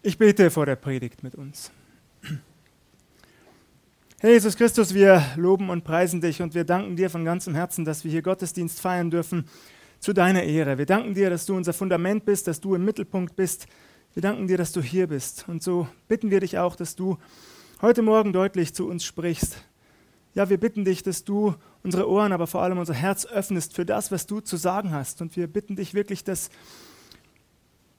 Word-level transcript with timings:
Ich 0.00 0.16
bete 0.16 0.48
vor 0.50 0.64
der 0.64 0.76
Predigt 0.76 1.24
mit 1.24 1.34
uns. 1.34 1.72
Herr 4.20 4.30
Jesus 4.30 4.56
Christus, 4.56 4.94
wir 4.94 5.24
loben 5.34 5.70
und 5.70 5.82
preisen 5.82 6.20
dich 6.20 6.40
und 6.40 6.54
wir 6.54 6.62
danken 6.62 6.94
dir 6.94 7.10
von 7.10 7.24
ganzem 7.24 7.56
Herzen, 7.56 7.84
dass 7.84 8.04
wir 8.04 8.10
hier 8.12 8.22
Gottesdienst 8.22 8.78
feiern 8.78 9.10
dürfen 9.10 9.48
zu 9.98 10.12
deiner 10.12 10.44
Ehre. 10.44 10.78
Wir 10.78 10.86
danken 10.86 11.14
dir, 11.14 11.30
dass 11.30 11.46
du 11.46 11.56
unser 11.56 11.72
Fundament 11.72 12.24
bist, 12.24 12.46
dass 12.46 12.60
du 12.60 12.76
im 12.76 12.84
Mittelpunkt 12.84 13.34
bist. 13.34 13.66
Wir 14.14 14.22
danken 14.22 14.46
dir, 14.46 14.56
dass 14.56 14.70
du 14.70 14.80
hier 14.80 15.08
bist. 15.08 15.46
Und 15.48 15.64
so 15.64 15.88
bitten 16.06 16.30
wir 16.30 16.38
dich 16.38 16.58
auch, 16.58 16.76
dass 16.76 16.94
du 16.94 17.18
heute 17.82 18.02
Morgen 18.02 18.32
deutlich 18.32 18.74
zu 18.74 18.88
uns 18.88 19.04
sprichst. 19.04 19.64
Ja, 20.34 20.48
wir 20.48 20.58
bitten 20.58 20.84
dich, 20.84 21.02
dass 21.02 21.24
du 21.24 21.56
unsere 21.82 22.08
Ohren, 22.08 22.32
aber 22.32 22.46
vor 22.46 22.62
allem 22.62 22.78
unser 22.78 22.94
Herz 22.94 23.26
öffnest 23.26 23.74
für 23.74 23.84
das, 23.84 24.12
was 24.12 24.26
du 24.26 24.38
zu 24.38 24.56
sagen 24.56 24.92
hast. 24.92 25.20
Und 25.22 25.34
wir 25.34 25.48
bitten 25.48 25.74
dich 25.74 25.92
wirklich, 25.92 26.22
dass 26.22 26.50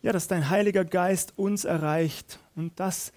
ja, 0.02 0.12
dass 0.12 0.28
dein 0.28 0.50
Heiliger 0.50 0.86
Geist 0.86 1.38
uns 1.38 1.66
erreicht 1.66 2.40
und 2.56 2.80
das 2.80 3.12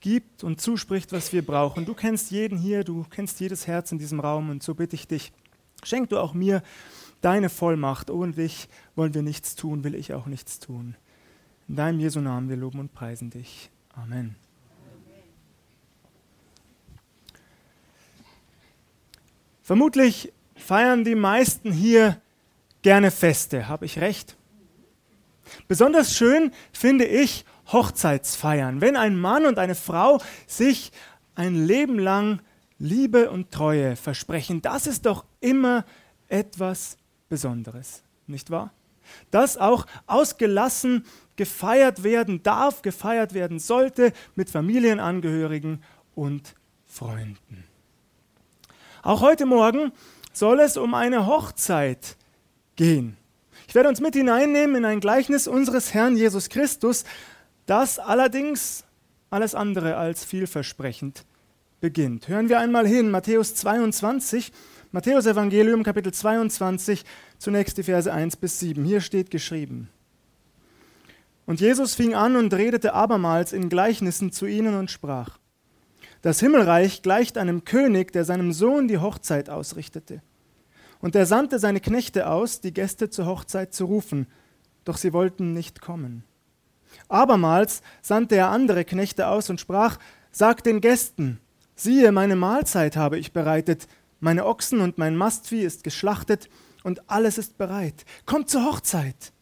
gibt 0.00 0.44
und 0.44 0.60
zuspricht, 0.60 1.12
was 1.12 1.32
wir 1.32 1.44
brauchen. 1.44 1.84
Du 1.84 1.94
kennst 1.94 2.30
jeden 2.30 2.58
hier, 2.58 2.84
du 2.84 3.04
kennst 3.10 3.40
jedes 3.40 3.66
Herz 3.66 3.92
in 3.92 3.98
diesem 3.98 4.20
Raum 4.20 4.50
und 4.50 4.62
so 4.62 4.74
bitte 4.74 4.94
ich 4.94 5.08
dich, 5.08 5.32
schenk 5.82 6.10
du 6.10 6.18
auch 6.18 6.34
mir 6.34 6.62
deine 7.20 7.48
Vollmacht. 7.48 8.10
Ohne 8.10 8.32
dich 8.32 8.68
wollen 8.94 9.14
wir 9.14 9.22
nichts 9.22 9.56
tun, 9.56 9.84
will 9.84 9.94
ich 9.94 10.14
auch 10.14 10.26
nichts 10.26 10.58
tun. 10.60 10.94
In 11.68 11.76
deinem 11.76 12.00
Jesu 12.00 12.20
Namen 12.20 12.48
wir 12.48 12.56
loben 12.56 12.78
und 12.78 12.92
preisen 12.92 13.30
dich. 13.30 13.70
Amen. 13.94 14.36
Vermutlich 19.62 20.32
feiern 20.56 21.04
die 21.04 21.14
meisten 21.14 21.72
hier 21.72 22.20
gerne 22.80 23.10
Feste. 23.10 23.68
Habe 23.68 23.84
ich 23.84 23.98
recht? 23.98 24.37
Besonders 25.66 26.16
schön 26.16 26.52
finde 26.72 27.04
ich 27.04 27.44
Hochzeitsfeiern, 27.72 28.80
wenn 28.80 28.96
ein 28.96 29.18
Mann 29.18 29.46
und 29.46 29.58
eine 29.58 29.74
Frau 29.74 30.20
sich 30.46 30.92
ein 31.34 31.66
Leben 31.66 31.98
lang 31.98 32.40
Liebe 32.78 33.30
und 33.30 33.50
Treue 33.50 33.96
versprechen. 33.96 34.62
Das 34.62 34.86
ist 34.86 35.06
doch 35.06 35.24
immer 35.40 35.84
etwas 36.28 36.96
Besonderes, 37.28 38.02
nicht 38.26 38.50
wahr? 38.50 38.72
Das 39.30 39.56
auch 39.56 39.86
ausgelassen 40.06 41.04
gefeiert 41.36 42.02
werden 42.02 42.42
darf, 42.42 42.82
gefeiert 42.82 43.32
werden 43.34 43.58
sollte 43.58 44.12
mit 44.34 44.50
Familienangehörigen 44.50 45.82
und 46.14 46.54
Freunden. 46.84 47.64
Auch 49.02 49.20
heute 49.20 49.46
Morgen 49.46 49.92
soll 50.32 50.60
es 50.60 50.76
um 50.76 50.94
eine 50.94 51.26
Hochzeit 51.26 52.16
gehen. 52.76 53.17
Ich 53.68 53.74
werde 53.74 53.90
uns 53.90 54.00
mit 54.00 54.14
hineinnehmen 54.14 54.76
in 54.76 54.84
ein 54.86 54.98
Gleichnis 54.98 55.46
unseres 55.46 55.92
Herrn 55.92 56.16
Jesus 56.16 56.48
Christus, 56.48 57.04
das 57.66 57.98
allerdings 57.98 58.84
alles 59.28 59.54
andere 59.54 59.98
als 59.98 60.24
vielversprechend 60.24 61.26
beginnt. 61.78 62.28
Hören 62.28 62.48
wir 62.48 62.60
einmal 62.60 62.88
hin, 62.88 63.10
Matthäus 63.10 63.54
22, 63.56 64.52
Matthäus 64.90 65.26
Evangelium 65.26 65.82
Kapitel 65.82 66.14
22, 66.14 67.04
zunächst 67.36 67.76
die 67.76 67.82
Verse 67.82 68.10
1 68.10 68.36
bis 68.36 68.58
7. 68.58 68.86
Hier 68.86 69.02
steht 69.02 69.30
geschrieben. 69.30 69.90
Und 71.44 71.60
Jesus 71.60 71.94
fing 71.94 72.14
an 72.14 72.36
und 72.36 72.54
redete 72.54 72.94
abermals 72.94 73.52
in 73.52 73.68
Gleichnissen 73.68 74.32
zu 74.32 74.46
ihnen 74.46 74.76
und 74.76 74.90
sprach, 74.90 75.36
Das 76.22 76.40
Himmelreich 76.40 77.02
gleicht 77.02 77.36
einem 77.36 77.66
König, 77.66 78.12
der 78.12 78.24
seinem 78.24 78.54
Sohn 78.54 78.88
die 78.88 78.96
Hochzeit 78.96 79.50
ausrichtete. 79.50 80.22
Und 81.00 81.14
er 81.14 81.26
sandte 81.26 81.58
seine 81.58 81.80
Knechte 81.80 82.28
aus, 82.28 82.60
die 82.60 82.74
Gäste 82.74 83.10
zur 83.10 83.26
Hochzeit 83.26 83.72
zu 83.72 83.84
rufen, 83.84 84.26
doch 84.84 84.96
sie 84.96 85.12
wollten 85.12 85.52
nicht 85.52 85.80
kommen. 85.80 86.24
Abermals 87.08 87.82
sandte 88.02 88.36
er 88.36 88.50
andere 88.50 88.84
Knechte 88.84 89.28
aus 89.28 89.50
und 89.50 89.60
sprach, 89.60 89.98
Sagt 90.30 90.66
den 90.66 90.80
Gästen, 90.80 91.40
siehe, 91.74 92.12
meine 92.12 92.36
Mahlzeit 92.36 92.96
habe 92.96 93.18
ich 93.18 93.32
bereitet, 93.32 93.86
meine 94.20 94.46
Ochsen 94.46 94.80
und 94.80 94.98
mein 94.98 95.16
Mastvieh 95.16 95.62
ist 95.62 95.84
geschlachtet 95.84 96.48
und 96.82 97.10
alles 97.10 97.38
ist 97.38 97.56
bereit. 97.56 98.04
Kommt 98.26 98.50
zur 98.50 98.64
Hochzeit. 98.64 99.32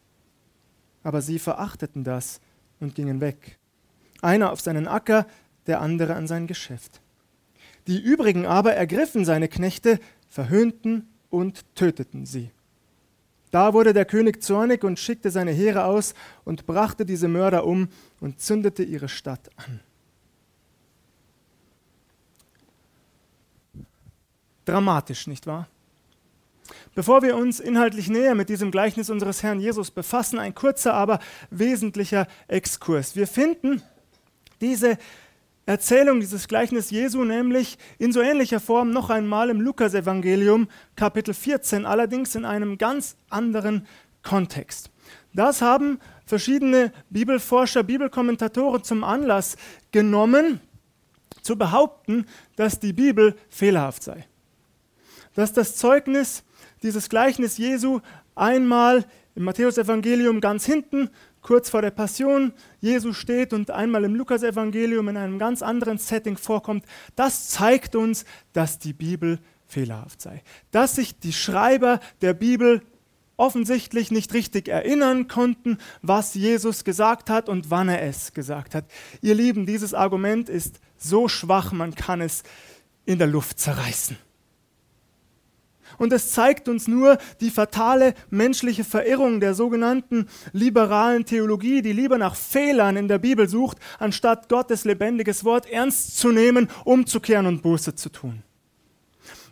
Aber 1.03 1.21
sie 1.21 1.39
verachteten 1.39 2.03
das 2.03 2.39
und 2.79 2.95
gingen 2.95 3.21
weg. 3.21 3.57
Einer 4.21 4.51
auf 4.51 4.61
seinen 4.61 4.87
Acker, 4.87 5.25
der 5.65 5.81
andere 5.81 6.15
an 6.15 6.27
sein 6.27 6.47
Geschäft. 6.47 7.01
Die 7.87 7.99
übrigen 7.99 8.45
aber 8.45 8.73
ergriffen 8.73 9.25
seine 9.25 9.47
Knechte, 9.47 9.99
verhöhnten 10.29 11.07
und 11.29 11.63
töteten 11.75 12.25
sie. 12.25 12.51
Da 13.51 13.73
wurde 13.73 13.93
der 13.93 14.05
König 14.05 14.43
zornig 14.43 14.83
und 14.83 14.99
schickte 14.99 15.31
seine 15.31 15.51
Heere 15.51 15.85
aus 15.85 16.13
und 16.43 16.65
brachte 16.65 17.05
diese 17.05 17.27
Mörder 17.27 17.65
um 17.65 17.87
und 18.19 18.41
zündete 18.41 18.83
ihre 18.83 19.07
Stadt 19.07 19.49
an. 19.55 19.79
Dramatisch, 24.65 25.27
nicht 25.27 25.47
wahr? 25.47 25.67
Bevor 26.93 27.21
wir 27.21 27.37
uns 27.37 27.61
inhaltlich 27.61 28.09
näher 28.09 28.35
mit 28.35 28.49
diesem 28.49 28.69
Gleichnis 28.69 29.09
unseres 29.09 29.43
Herrn 29.43 29.61
Jesus 29.61 29.91
befassen, 29.91 30.39
ein 30.39 30.53
kurzer, 30.53 30.93
aber 30.93 31.19
wesentlicher 31.49 32.27
Exkurs. 32.49 33.15
Wir 33.15 33.27
finden 33.27 33.81
diese 34.59 34.97
Erzählung 35.67 36.21
dieses 36.21 36.47
Gleichnis 36.47 36.91
Jesu 36.91 37.25
nämlich 37.25 37.77
in 37.99 38.13
so 38.13 38.21
ähnlicher 38.21 38.61
Form 38.61 38.91
noch 38.91 39.09
einmal 39.09 39.49
im 39.49 39.59
Lukasevangelium 39.59 40.69
Kapitel 40.95 41.33
14, 41.33 41.85
allerdings 41.85 42.35
in 42.35 42.45
einem 42.45 42.77
ganz 42.77 43.17
anderen 43.29 43.85
Kontext. 44.23 44.89
Das 45.33 45.61
haben 45.61 45.99
verschiedene 46.25 46.93
Bibelforscher, 47.09 47.83
Bibelkommentatoren 47.83 48.81
zum 48.81 49.03
Anlass 49.03 49.57
genommen, 49.91 50.61
zu 51.41 51.57
behaupten, 51.57 52.27
dass 52.55 52.79
die 52.79 52.93
Bibel 52.93 53.35
fehlerhaft 53.49 54.03
sei. 54.03 54.25
Dass 55.35 55.51
das 55.51 55.75
Zeugnis 55.75 56.45
dieses 56.81 57.09
Gleichnis 57.09 57.57
Jesu 57.57 57.99
einmal 58.35 59.03
im 59.35 59.43
Matthäusevangelium 59.43 60.39
ganz 60.39 60.65
hinten 60.65 61.09
kurz 61.47 61.69
vor 61.69 61.81
der 61.81 61.91
Passion 61.91 62.51
Jesu 62.81 63.13
steht 63.13 63.53
und 63.53 63.71
einmal 63.71 64.03
im 64.03 64.15
Lukasevangelium 64.15 65.07
in 65.07 65.15
einem 65.15 65.39
ganz 65.39 65.61
anderen 65.61 65.97
Setting 65.97 66.35
vorkommt, 66.35 66.83
das 67.15 67.47
zeigt 67.47 67.95
uns, 67.95 68.25
dass 68.51 68.79
die 68.79 68.91
Bibel 68.91 69.39
fehlerhaft 69.65 70.21
sei. 70.21 70.43
Dass 70.71 70.95
sich 70.95 71.19
die 71.19 71.31
Schreiber 71.31 72.01
der 72.21 72.33
Bibel 72.33 72.81
offensichtlich 73.37 74.11
nicht 74.11 74.33
richtig 74.33 74.67
erinnern 74.67 75.29
konnten, 75.29 75.77
was 76.01 76.33
Jesus 76.33 76.83
gesagt 76.83 77.29
hat 77.29 77.47
und 77.47 77.71
wann 77.71 77.87
er 77.87 78.01
es 78.01 78.33
gesagt 78.33 78.75
hat. 78.75 78.83
Ihr 79.21 79.35
Lieben, 79.35 79.65
dieses 79.65 79.93
Argument 79.93 80.49
ist 80.49 80.81
so 80.97 81.29
schwach, 81.29 81.71
man 81.71 81.95
kann 81.95 82.19
es 82.19 82.43
in 83.05 83.19
der 83.19 83.27
Luft 83.27 83.57
zerreißen. 83.57 84.17
Und 85.97 86.13
es 86.13 86.31
zeigt 86.31 86.69
uns 86.69 86.87
nur 86.87 87.17
die 87.41 87.49
fatale 87.49 88.13
menschliche 88.29 88.83
Verirrung 88.83 89.39
der 89.39 89.53
sogenannten 89.53 90.27
liberalen 90.53 91.25
Theologie, 91.25 91.81
die 91.81 91.93
lieber 91.93 92.17
nach 92.17 92.35
Fehlern 92.35 92.97
in 92.97 93.07
der 93.07 93.19
Bibel 93.19 93.47
sucht, 93.49 93.77
anstatt 93.99 94.49
Gottes 94.49 94.85
lebendiges 94.85 95.43
Wort 95.43 95.69
ernst 95.69 96.17
zu 96.17 96.31
nehmen, 96.31 96.69
umzukehren 96.85 97.45
und 97.45 97.61
Buße 97.61 97.95
zu 97.95 98.09
tun. 98.09 98.43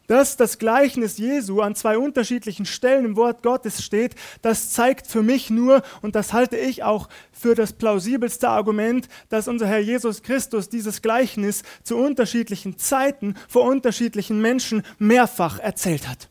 Dass 0.07 0.37
das 0.37 0.59
Gleichnis 0.59 1.17
Jesu 1.17 1.61
an 1.61 1.73
zwei 1.73 1.97
unterschiedlichen 1.97 2.65
Stellen 2.65 3.05
im 3.05 3.15
Wort 3.15 3.41
Gottes 3.41 3.83
steht, 3.83 4.13
das 4.43 4.71
zeigt 4.71 5.07
für 5.07 5.23
mich 5.23 5.49
nur, 5.49 5.81
und 6.01 6.15
das 6.15 6.31
halte 6.31 6.57
ich 6.57 6.83
auch 6.83 7.09
für 7.31 7.55
das 7.55 7.73
plausibelste 7.73 8.47
Argument, 8.47 9.07
dass 9.29 9.47
unser 9.47 9.65
Herr 9.65 9.79
Jesus 9.79 10.21
Christus 10.21 10.69
dieses 10.69 11.01
Gleichnis 11.01 11.63
zu 11.83 11.97
unterschiedlichen 11.97 12.77
Zeiten 12.77 13.33
vor 13.47 13.63
unterschiedlichen 13.63 14.41
Menschen 14.41 14.83
mehrfach 14.99 15.57
erzählt 15.59 16.07
hat. 16.07 16.29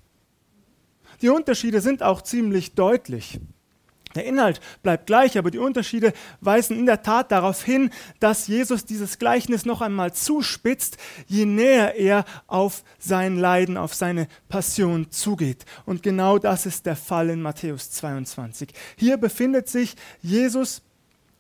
Die 1.23 1.29
Unterschiede 1.29 1.81
sind 1.81 2.03
auch 2.03 2.23
ziemlich 2.23 2.75
deutlich. 2.75 3.41
Der 4.15 4.25
Inhalt 4.25 4.61
bleibt 4.83 5.07
gleich, 5.07 5.37
aber 5.39 5.51
die 5.51 5.59
Unterschiede 5.59 6.13
weisen 6.41 6.79
in 6.79 6.87
der 6.87 7.03
Tat 7.03 7.33
darauf 7.33 7.65
hin, 7.65 7.91
dass 8.21 8.47
Jesus 8.47 8.85
dieses 8.85 9.19
Gleichnis 9.19 9.65
noch 9.65 9.81
einmal 9.81 10.13
zuspitzt, 10.13 10.99
je 11.27 11.47
näher 11.47 11.97
er 11.97 12.25
auf 12.47 12.85
sein 12.99 13.37
Leiden, 13.37 13.77
auf 13.77 13.95
seine 13.95 14.29
Passion 14.49 15.11
zugeht. 15.11 15.65
Und 15.85 16.03
genau 16.03 16.39
das 16.39 16.65
ist 16.65 16.87
der 16.87 16.97
Fall 16.97 17.31
in 17.31 17.43
Matthäus 17.43 17.91
22. 17.91 18.69
Hier 18.97 19.17
befindet 19.17 19.69
sich 19.69 19.97
Jesus 20.23 20.83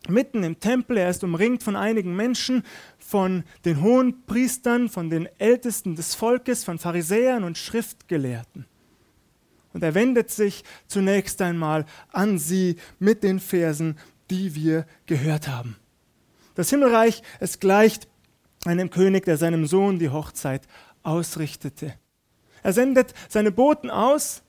mitten 0.08 0.42
im 0.42 0.58
Tempel, 0.58 0.98
er 0.98 1.10
ist 1.10 1.24
umringt 1.24 1.62
von 1.62 1.76
einigen 1.76 2.14
Menschen, 2.16 2.64
von 2.98 3.44
den 3.64 3.82
hohen 3.82 4.26
Priestern, 4.26 4.88
von 4.88 5.10
den 5.10 5.28
Ältesten 5.38 5.94
des 5.94 6.14
Volkes, 6.14 6.64
von 6.64 6.78
Pharisäern 6.78 7.44
und 7.44 7.56
Schriftgelehrten. 7.56 8.66
Und 9.74 9.82
er 9.82 9.94
wendet 9.94 10.30
sich 10.30 10.64
zunächst 10.86 11.42
einmal 11.42 11.84
an 12.10 12.38
sie 12.38 12.76
mit 12.98 13.22
den 13.22 13.40
Versen, 13.40 13.98
die 14.30 14.54
wir 14.54 14.86
gehört 15.04 15.48
haben. 15.48 15.76
Das 16.54 16.70
Himmelreich, 16.70 17.22
es 17.40 17.60
gleicht 17.60 18.08
einem 18.64 18.88
König, 18.88 19.24
der 19.24 19.36
seinem 19.36 19.66
Sohn 19.66 19.98
die 19.98 20.08
Hochzeit 20.08 20.62
ausrichtete. 21.02 21.94
Er 22.62 22.72
sendet 22.72 23.12
seine 23.28 23.52
Boten 23.52 23.90
aus, 23.90 24.42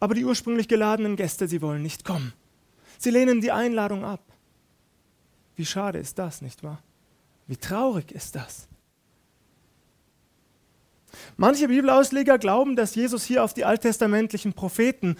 aber 0.00 0.14
die 0.14 0.24
ursprünglich 0.24 0.66
geladenen 0.66 1.16
Gäste, 1.16 1.46
sie 1.46 1.62
wollen 1.62 1.82
nicht 1.82 2.04
kommen. 2.04 2.32
Sie 2.98 3.10
lehnen 3.10 3.40
die 3.40 3.52
Einladung 3.52 4.04
ab. 4.04 4.24
Wie 5.56 5.66
schade 5.66 5.98
ist 5.98 6.18
das, 6.18 6.40
nicht 6.40 6.62
wahr? 6.62 6.82
Wie 7.46 7.56
traurig 7.56 8.12
ist 8.12 8.34
das? 8.34 8.67
Manche 11.40 11.68
Bibelausleger 11.68 12.36
glauben, 12.36 12.74
dass 12.74 12.96
Jesus 12.96 13.24
hier 13.24 13.44
auf 13.44 13.54
die 13.54 13.64
alttestamentlichen 13.64 14.54
Propheten 14.54 15.14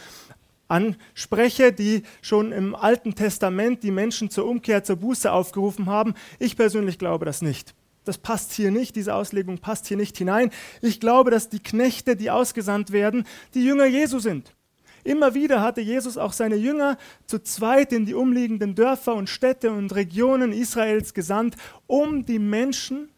anspreche, 0.67 1.73
die 1.73 2.03
schon 2.23 2.51
im 2.51 2.75
Alten 2.75 3.15
Testament 3.15 3.85
die 3.85 3.93
Menschen 3.93 4.29
zur 4.29 4.47
Umkehr, 4.47 4.83
zur 4.83 4.97
Buße 4.97 5.31
aufgerufen 5.31 5.87
haben. 5.87 6.15
Ich 6.41 6.57
persönlich 6.57 6.99
glaube 6.99 7.25
das 7.25 7.41
nicht. 7.41 7.73
Das 8.05 8.19
passt 8.19 8.53
hier 8.53 8.73
nicht, 8.73 8.97
diese 8.97 9.15
Auslegung 9.15 9.59
passt 9.59 9.87
hier 9.87 9.97
nicht 9.97 10.19
hinein. 10.19 10.51
Ich 10.83 10.99
glaube, 10.99 11.31
dass 11.31 11.51
die 11.51 11.63
Knechte, 11.63 12.17
die 12.17 12.33
ausgesandt 12.33 12.91
werden, 12.91 13.25
die 13.55 13.65
Jünger 13.65 13.87
Jesu 13.87 14.19
sind. 14.19 14.57
Immer 15.05 15.35
wieder 15.35 15.63
hatte 15.63 15.83
Jesus 15.83 16.19
auch 16.19 16.33
seine 16.33 16.57
Jünger 16.57 16.99
zu 17.27 17.39
zweit 17.39 17.93
in 17.93 18.07
die 18.07 18.15
umliegenden 18.15 18.75
Dörfer 18.75 19.15
und 19.15 19.31
Städte 19.31 19.71
und 19.71 19.95
Regionen 19.95 20.53
Israels 20.53 21.15
gesandt, 21.15 21.55
um 21.87 22.27
die 22.27 22.41
Menschen 22.41 23.09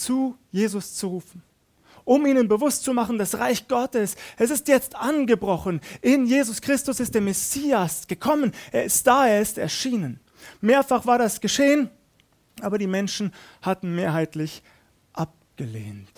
zu 0.00 0.36
Jesus 0.50 0.94
zu 0.94 1.08
rufen 1.08 1.42
um 2.04 2.26
ihnen 2.26 2.48
bewusst 2.48 2.84
zu 2.84 2.92
machen, 2.92 3.18
das 3.18 3.38
Reich 3.38 3.68
Gottes, 3.68 4.16
es 4.36 4.50
ist 4.50 4.68
jetzt 4.68 4.96
angebrochen. 4.96 5.80
In 6.00 6.26
Jesus 6.26 6.60
Christus 6.60 7.00
ist 7.00 7.14
der 7.14 7.22
Messias 7.22 8.06
gekommen. 8.06 8.52
Er 8.70 8.84
ist 8.84 9.06
da, 9.06 9.26
er 9.26 9.40
ist 9.40 9.58
erschienen. 9.58 10.20
Mehrfach 10.60 11.06
war 11.06 11.18
das 11.18 11.40
geschehen, 11.40 11.90
aber 12.60 12.78
die 12.78 12.86
Menschen 12.86 13.32
hatten 13.60 13.94
mehrheitlich 13.94 14.62
abgelehnt. 15.12 16.10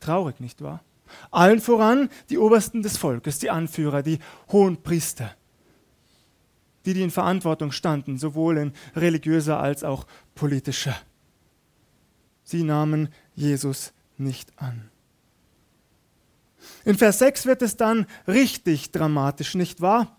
Traurig, 0.00 0.40
nicht 0.40 0.62
wahr? 0.62 0.82
Allen 1.30 1.60
voran 1.60 2.08
die 2.30 2.38
Obersten 2.38 2.82
des 2.82 2.96
Volkes, 2.96 3.38
die 3.38 3.50
Anführer, 3.50 4.02
die 4.02 4.18
hohen 4.50 4.82
Priester, 4.82 5.34
die, 6.84 6.94
die 6.94 7.02
in 7.02 7.10
Verantwortung 7.10 7.72
standen, 7.72 8.18
sowohl 8.18 8.58
in 8.58 8.72
religiöser 8.94 9.58
als 9.58 9.82
auch 9.82 10.06
politischer. 10.34 10.96
Sie 12.46 12.62
nahmen 12.62 13.08
Jesus 13.34 13.92
nicht 14.16 14.52
an. 14.56 14.88
In 16.84 16.96
Vers 16.96 17.18
6 17.18 17.46
wird 17.46 17.60
es 17.60 17.76
dann 17.76 18.06
richtig 18.28 18.92
dramatisch, 18.92 19.56
nicht 19.56 19.80
wahr? 19.80 20.16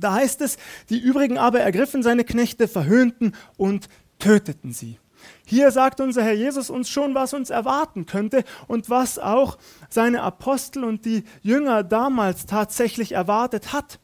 Da 0.00 0.14
heißt 0.14 0.40
es, 0.40 0.56
die 0.88 0.98
übrigen 0.98 1.36
aber 1.36 1.60
ergriffen 1.60 2.02
seine 2.02 2.24
Knechte, 2.24 2.68
verhöhnten 2.68 3.34
und 3.58 3.90
töteten 4.18 4.72
sie. 4.72 4.98
Hier 5.44 5.70
sagt 5.70 6.00
unser 6.00 6.22
Herr 6.22 6.32
Jesus 6.32 6.70
uns 6.70 6.88
schon, 6.88 7.14
was 7.14 7.34
uns 7.34 7.50
erwarten 7.50 8.06
könnte 8.06 8.44
und 8.66 8.88
was 8.88 9.18
auch 9.18 9.58
seine 9.90 10.22
Apostel 10.22 10.84
und 10.84 11.04
die 11.04 11.24
Jünger 11.42 11.82
damals 11.82 12.46
tatsächlich 12.46 13.12
erwartet 13.12 13.74
hat. 13.74 14.00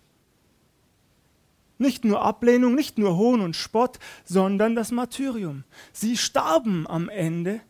Nicht 1.79 2.05
nur 2.05 2.23
Ablehnung, 2.23 2.75
nicht 2.75 2.99
nur 2.99 3.17
Hohn 3.17 3.41
und 3.41 3.57
Spott, 3.57 3.99
sondern 4.25 4.75
das 4.75 4.93
Martyrium. 4.93 5.65
Sie 5.93 6.17
starben 6.17 6.87
am 6.87 7.09
Ende 7.09 7.61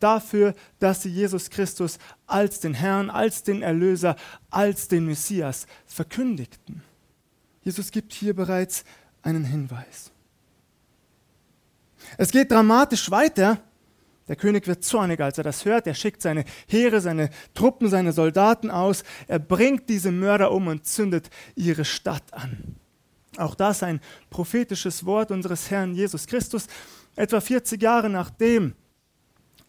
dafür, 0.00 0.54
dass 0.78 1.02
sie 1.02 1.10
Jesus 1.10 1.50
Christus 1.50 1.98
als 2.26 2.60
den 2.60 2.74
Herrn, 2.74 3.10
als 3.10 3.42
den 3.42 3.62
Erlöser, 3.62 4.16
als 4.50 4.88
den 4.88 5.06
Messias 5.06 5.66
verkündigten. 5.86 6.82
Jesus 7.62 7.90
gibt 7.90 8.12
hier 8.12 8.34
bereits 8.34 8.84
einen 9.22 9.44
Hinweis. 9.44 10.10
Es 12.16 12.30
geht 12.30 12.50
dramatisch 12.50 13.10
weiter. 13.10 13.58
Der 14.28 14.36
König 14.36 14.66
wird 14.66 14.84
zornig, 14.84 15.20
als 15.20 15.38
er 15.38 15.44
das 15.44 15.64
hört. 15.64 15.86
Er 15.86 15.94
schickt 15.94 16.22
seine 16.22 16.44
Heere, 16.66 17.00
seine 17.00 17.30
Truppen, 17.52 17.88
seine 17.88 18.12
Soldaten 18.12 18.70
aus. 18.70 19.02
Er 19.26 19.38
bringt 19.38 19.88
diese 19.88 20.12
Mörder 20.12 20.52
um 20.52 20.68
und 20.68 20.86
zündet 20.86 21.30
ihre 21.56 21.84
Stadt 21.84 22.32
an. 22.32 22.76
Auch 23.36 23.54
das 23.54 23.82
ein 23.82 24.00
prophetisches 24.28 25.04
Wort 25.06 25.30
unseres 25.30 25.70
Herrn 25.70 25.94
Jesus 25.94 26.26
Christus. 26.26 26.66
Etwa 27.16 27.40
40 27.40 27.80
Jahre 27.80 28.10
nachdem 28.10 28.74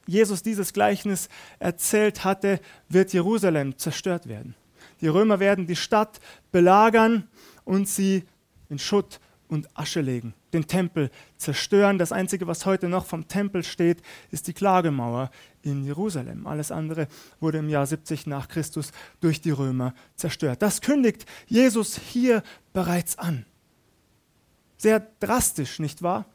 Jesus 0.07 0.41
dieses 0.43 0.73
Gleichnis 0.73 1.29
erzählt 1.59 2.23
hatte, 2.23 2.59
wird 2.89 3.13
Jerusalem 3.13 3.77
zerstört 3.77 4.27
werden. 4.27 4.55
Die 4.99 5.07
Römer 5.07 5.39
werden 5.39 5.67
die 5.67 5.75
Stadt 5.75 6.19
belagern 6.51 7.27
und 7.63 7.87
sie 7.87 8.23
in 8.69 8.79
Schutt 8.79 9.19
und 9.47 9.67
Asche 9.77 10.01
legen, 10.01 10.33
den 10.53 10.65
Tempel 10.65 11.11
zerstören. 11.37 11.97
Das 11.97 12.11
Einzige, 12.11 12.47
was 12.47 12.65
heute 12.65 12.87
noch 12.87 13.05
vom 13.05 13.27
Tempel 13.27 13.63
steht, 13.63 14.01
ist 14.31 14.47
die 14.47 14.53
Klagemauer 14.53 15.29
in 15.61 15.83
Jerusalem. 15.83 16.47
Alles 16.47 16.71
andere 16.71 17.07
wurde 17.39 17.57
im 17.57 17.67
Jahr 17.67 17.85
70 17.85 18.27
nach 18.27 18.47
Christus 18.47 18.91
durch 19.19 19.41
die 19.41 19.51
Römer 19.51 19.93
zerstört. 20.15 20.61
Das 20.61 20.81
kündigt 20.81 21.25
Jesus 21.47 21.97
hier 21.97 22.43
bereits 22.71 23.17
an. 23.17 23.45
Sehr 24.81 25.05
drastisch, 25.19 25.77
nicht 25.77 26.01
wahr? 26.01 26.25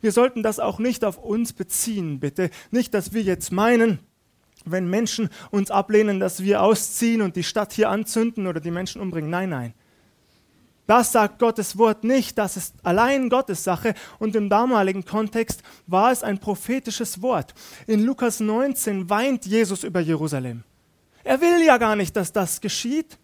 Wir 0.00 0.12
sollten 0.12 0.44
das 0.44 0.60
auch 0.60 0.78
nicht 0.78 1.04
auf 1.04 1.18
uns 1.18 1.52
beziehen, 1.52 2.20
bitte. 2.20 2.50
Nicht, 2.70 2.94
dass 2.94 3.12
wir 3.12 3.22
jetzt 3.22 3.50
meinen, 3.50 3.98
wenn 4.64 4.88
Menschen 4.88 5.28
uns 5.50 5.72
ablehnen, 5.72 6.20
dass 6.20 6.40
wir 6.40 6.62
ausziehen 6.62 7.20
und 7.20 7.34
die 7.34 7.42
Stadt 7.42 7.72
hier 7.72 7.90
anzünden 7.90 8.46
oder 8.46 8.60
die 8.60 8.70
Menschen 8.70 9.00
umbringen. 9.00 9.28
Nein, 9.28 9.48
nein. 9.48 9.74
Das 10.86 11.10
sagt 11.10 11.40
Gottes 11.40 11.78
Wort 11.78 12.04
nicht, 12.04 12.38
das 12.38 12.56
ist 12.56 12.76
allein 12.84 13.28
Gottes 13.28 13.64
Sache 13.64 13.92
und 14.20 14.36
im 14.36 14.48
damaligen 14.48 15.04
Kontext 15.04 15.64
war 15.88 16.12
es 16.12 16.22
ein 16.22 16.38
prophetisches 16.38 17.22
Wort. 17.22 17.54
In 17.88 18.04
Lukas 18.04 18.38
19 18.38 19.10
weint 19.10 19.46
Jesus 19.46 19.82
über 19.82 19.98
Jerusalem. 19.98 20.62
Er 21.24 21.40
will 21.40 21.60
ja 21.64 21.76
gar 21.78 21.96
nicht, 21.96 22.14
dass 22.14 22.32
das 22.32 22.60
geschieht. 22.60 23.18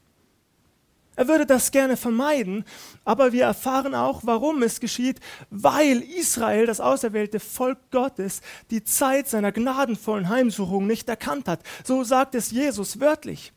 Er 1.14 1.28
würde 1.28 1.44
das 1.44 1.70
gerne 1.70 1.98
vermeiden, 1.98 2.64
aber 3.04 3.32
wir 3.32 3.44
erfahren 3.44 3.94
auch, 3.94 4.22
warum 4.24 4.62
es 4.62 4.80
geschieht, 4.80 5.20
weil 5.50 6.00
Israel, 6.00 6.64
das 6.64 6.80
auserwählte 6.80 7.38
Volk 7.38 7.78
Gottes, 7.90 8.40
die 8.70 8.82
Zeit 8.82 9.28
seiner 9.28 9.52
gnadenvollen 9.52 10.30
Heimsuchung 10.30 10.86
nicht 10.86 11.08
erkannt 11.10 11.48
hat. 11.48 11.60
So 11.84 12.02
sagt 12.02 12.34
es 12.34 12.50
Jesus 12.50 12.98
wörtlich. 12.98 13.52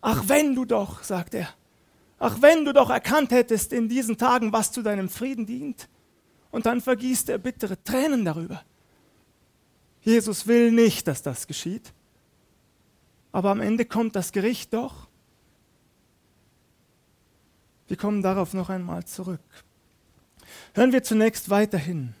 Ach 0.00 0.24
wenn 0.26 0.56
du 0.56 0.64
doch, 0.64 1.04
sagt 1.04 1.34
er, 1.34 1.48
ach 2.18 2.38
wenn 2.40 2.64
du 2.64 2.72
doch 2.72 2.90
erkannt 2.90 3.30
hättest 3.30 3.72
in 3.72 3.88
diesen 3.88 4.18
Tagen, 4.18 4.52
was 4.52 4.72
zu 4.72 4.82
deinem 4.82 5.08
Frieden 5.08 5.46
dient. 5.46 5.88
Und 6.50 6.66
dann 6.66 6.80
vergießt 6.80 7.28
er 7.28 7.38
bittere 7.38 7.82
Tränen 7.84 8.24
darüber. 8.24 8.62
Jesus 10.00 10.48
will 10.48 10.72
nicht, 10.72 11.06
dass 11.06 11.22
das 11.22 11.46
geschieht. 11.46 11.92
Aber 13.30 13.50
am 13.50 13.60
Ende 13.60 13.84
kommt 13.84 14.16
das 14.16 14.32
Gericht 14.32 14.74
doch. 14.74 15.08
Wir 17.88 17.96
kommen 17.96 18.22
darauf 18.22 18.54
noch 18.54 18.70
einmal 18.70 19.04
zurück. 19.04 19.40
Hören 20.74 20.92
wir 20.92 21.02
zunächst 21.02 21.50
weiterhin. 21.50 22.14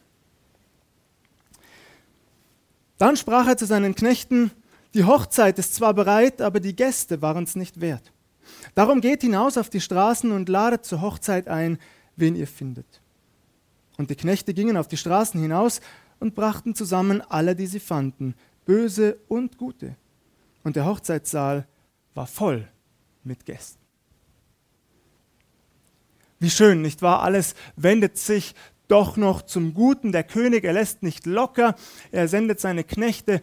Dann 2.98 3.16
sprach 3.16 3.46
er 3.46 3.56
zu 3.56 3.66
seinen 3.66 3.94
Knechten, 3.94 4.52
die 4.94 5.04
Hochzeit 5.04 5.58
ist 5.58 5.74
zwar 5.74 5.94
bereit, 5.94 6.40
aber 6.40 6.60
die 6.60 6.76
Gäste 6.76 7.22
waren 7.22 7.44
es 7.44 7.56
nicht 7.56 7.80
wert. 7.80 8.12
Darum 8.74 9.00
geht 9.00 9.22
hinaus 9.22 9.56
auf 9.56 9.70
die 9.70 9.80
Straßen 9.80 10.30
und 10.30 10.48
ladet 10.48 10.84
zur 10.84 11.00
Hochzeit 11.00 11.48
ein, 11.48 11.78
wen 12.16 12.36
ihr 12.36 12.46
findet. 12.46 13.00
Und 13.96 14.10
die 14.10 14.16
Knechte 14.16 14.54
gingen 14.54 14.76
auf 14.76 14.88
die 14.88 14.96
Straßen 14.96 15.40
hinaus 15.40 15.80
und 16.20 16.34
brachten 16.34 16.74
zusammen 16.74 17.20
alle, 17.22 17.56
die 17.56 17.66
sie 17.66 17.80
fanden, 17.80 18.34
böse 18.64 19.18
und 19.28 19.58
gute. 19.58 19.96
Und 20.62 20.76
der 20.76 20.86
Hochzeitssaal 20.86 21.66
war 22.14 22.26
voll 22.26 22.68
mit 23.24 23.44
Gästen. 23.44 23.81
Wie 26.42 26.50
schön, 26.50 26.82
nicht 26.82 27.02
wahr? 27.02 27.22
Alles 27.22 27.54
wendet 27.76 28.18
sich 28.18 28.56
doch 28.88 29.16
noch 29.16 29.42
zum 29.42 29.74
Guten. 29.74 30.10
Der 30.10 30.24
König, 30.24 30.64
er 30.64 30.72
lässt 30.72 31.04
nicht 31.04 31.24
locker. 31.24 31.76
Er 32.10 32.26
sendet 32.26 32.58
seine 32.58 32.82
Knechte 32.82 33.40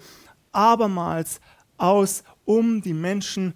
abermals 0.51 1.39
aus, 1.77 2.25
um 2.44 2.82
die 2.82 2.94
Menschen 2.94 3.53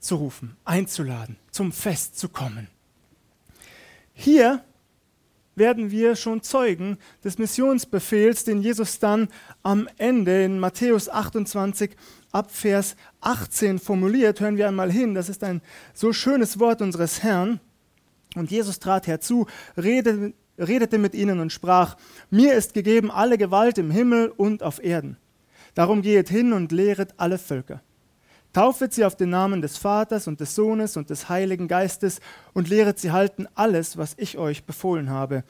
zu 0.00 0.16
rufen, 0.16 0.56
einzuladen, 0.64 1.36
zum 1.50 1.70
Fest 1.70 2.18
zu 2.18 2.30
kommen. 2.30 2.68
Hier 4.14 4.64
werden 5.54 5.90
wir 5.90 6.16
schon 6.16 6.40
Zeugen 6.40 6.96
des 7.22 7.36
Missionsbefehls, 7.36 8.44
den 8.44 8.62
Jesus 8.62 8.98
dann 8.98 9.28
am 9.62 9.86
Ende 9.98 10.44
in 10.44 10.58
Matthäus 10.58 11.10
28 11.10 11.90
ab 12.30 12.50
Vers 12.50 12.96
18 13.20 13.78
formuliert. 13.78 14.40
Hören 14.40 14.56
wir 14.56 14.66
einmal 14.66 14.90
hin, 14.90 15.12
das 15.14 15.28
ist 15.28 15.44
ein 15.44 15.60
so 15.92 16.14
schönes 16.14 16.58
Wort 16.58 16.80
unseres 16.80 17.22
Herrn. 17.22 17.60
Und 18.34 18.50
Jesus 18.50 18.78
trat 18.78 19.06
herzu, 19.06 19.46
redete, 19.76 20.98
mit 20.98 21.14
ihnen 21.14 21.40
und 21.40 21.52
sprach, 21.52 21.96
mir 22.30 22.54
ist 22.54 22.74
gegeben 22.74 23.10
alle 23.10 23.38
Gewalt 23.38 23.78
im 23.78 23.90
Himmel 23.90 24.28
und 24.28 24.62
auf 24.62 24.82
Erden. 24.82 25.16
Darum 25.74 26.02
gehet 26.02 26.28
hin 26.28 26.52
und 26.52 26.72
lehret 26.72 27.14
alle 27.16 27.38
Völker. 27.38 27.82
Taufet 28.52 28.92
sie 28.92 29.04
auf 29.04 29.16
den 29.16 29.30
Namen 29.30 29.62
des 29.62 29.78
Vaters 29.78 30.28
und 30.28 30.40
des 30.40 30.54
Sohnes 30.54 30.98
und 30.98 31.08
des 31.08 31.30
Heiligen 31.30 31.68
Geistes 31.68 32.20
und 32.52 32.68
lehret 32.68 32.98
sie 32.98 33.10
halten 33.10 33.48
alles, 33.54 33.96
was 33.96 34.14
ich 34.18 34.36
euch 34.36 34.64
befohlen 34.64 35.08
habe. 35.08 35.44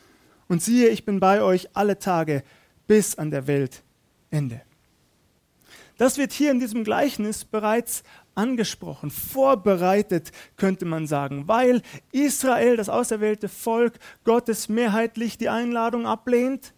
Und 0.48 0.62
siehe, 0.62 0.88
ich 0.88 1.04
bin 1.04 1.18
bei 1.18 1.42
euch 1.42 1.68
alle 1.74 1.98
Tage 1.98 2.44
bis 2.86 3.16
an 3.16 3.30
der 3.30 3.46
Welt 3.48 3.82
Ende. 4.30 4.60
Das 5.98 6.18
wird 6.18 6.32
hier 6.32 6.50
in 6.50 6.60
diesem 6.60 6.84
Gleichnis 6.84 7.44
bereits 7.44 8.02
angesprochen, 8.34 9.10
vorbereitet, 9.10 10.32
könnte 10.56 10.84
man 10.84 11.06
sagen, 11.06 11.48
weil 11.48 11.82
Israel, 12.12 12.76
das 12.76 12.88
auserwählte 12.88 13.48
Volk 13.48 13.98
Gottes, 14.24 14.68
mehrheitlich 14.68 15.38
die 15.38 15.48
Einladung 15.48 16.06
ablehnt. 16.06 16.72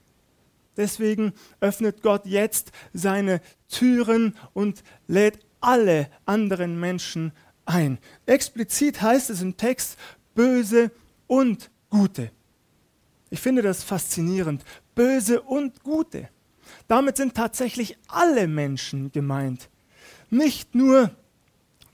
Deswegen 0.77 1.33
öffnet 1.61 2.03
Gott 2.03 2.27
jetzt 2.27 2.73
seine 2.93 3.41
Türen 3.69 4.37
und 4.53 4.83
lädt 5.07 5.39
alle 5.61 6.11
anderen 6.27 6.81
Menschen 6.81 7.33
ein. 7.65 7.99
Explizit 8.27 9.01
heißt 9.01 9.31
es 9.31 9.41
im 9.41 9.57
Text 9.57 9.97
böse 10.35 10.91
und 11.27 11.71
gute. 11.89 12.31
Ich 13.31 13.41
finde 13.41 13.63
das 13.63 13.83
faszinierend. 13.83 14.65
Böse 14.95 15.41
und 15.41 15.83
gute. 15.83 16.29
Damit 16.89 17.17
sind 17.17 17.35
tatsächlich 17.35 17.97
alle 18.09 18.47
Menschen 18.47 19.11
gemeint. 19.13 19.69
Nicht 20.31 20.75
nur 20.75 21.11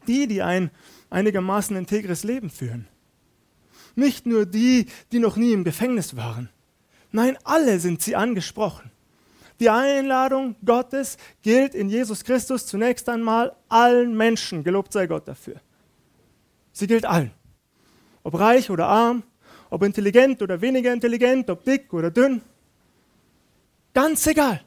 die, 0.06 0.26
die 0.26 0.42
ein 0.42 0.70
einigermaßen 1.10 1.76
integres 1.76 2.25
Leben 2.25 2.50
führen. 2.50 2.88
Nicht 3.94 4.26
nur 4.26 4.46
die, 4.46 4.87
die 5.12 5.18
noch 5.18 5.37
nie 5.37 5.52
im 5.52 5.64
Gefängnis 5.64 6.16
waren. 6.16 6.49
Nein, 7.12 7.37
alle 7.44 7.80
sind 7.80 8.02
sie 8.02 8.16
angesprochen. 8.16 8.90
Die 9.58 9.68
Einladung 9.68 10.56
Gottes 10.64 11.18
gilt 11.42 11.75
in 11.75 11.90
Jesus 11.90 12.25
Christus 12.25 12.66
zunächst 12.66 13.08
einmal 13.08 13.54
allen 13.68 14.16
Menschen. 14.16 14.64
Gelobt 14.64 14.92
sei 14.92 15.06
Gott 15.06 15.28
dafür. 15.28 15.60
Sie 16.72 16.87
gilt 16.87 17.04
allen. 17.04 17.32
Ob 18.22 18.38
reich 18.38 18.70
oder 18.70 18.87
arm, 18.87 19.22
ob 19.68 19.82
intelligent 19.82 20.40
oder 20.40 20.60
weniger 20.60 20.92
intelligent, 20.92 21.50
ob 21.50 21.64
dick 21.64 21.92
oder 21.92 22.10
dünn. 22.10 22.40
Ganz 23.92 24.26
egal 24.26 24.62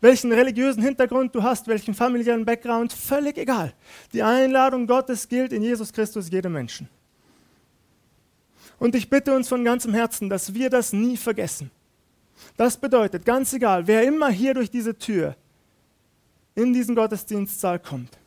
welchen 0.00 0.32
religiösen 0.32 0.82
Hintergrund 0.82 1.34
du 1.34 1.42
hast, 1.42 1.66
welchen 1.66 1.94
familiären 1.94 2.44
Background, 2.44 2.92
völlig 2.92 3.36
egal. 3.38 3.74
Die 4.12 4.22
Einladung 4.22 4.86
Gottes 4.86 5.28
gilt 5.28 5.52
in 5.52 5.62
Jesus 5.62 5.92
Christus 5.92 6.30
jedem 6.30 6.52
Menschen. 6.52 6.88
Und 8.78 8.94
ich 8.94 9.10
bitte 9.10 9.34
uns 9.34 9.48
von 9.48 9.64
ganzem 9.64 9.92
Herzen, 9.92 10.28
dass 10.28 10.54
wir 10.54 10.70
das 10.70 10.92
nie 10.92 11.16
vergessen. 11.16 11.70
Das 12.56 12.76
bedeutet, 12.76 13.24
ganz 13.24 13.52
egal, 13.52 13.86
wer 13.86 14.04
immer 14.04 14.30
hier 14.30 14.54
durch 14.54 14.70
diese 14.70 14.96
Tür 14.96 15.36
in 16.54 16.72
diesen 16.72 16.94
Gottesdienstsaal 16.94 17.80
kommt, 17.80 18.18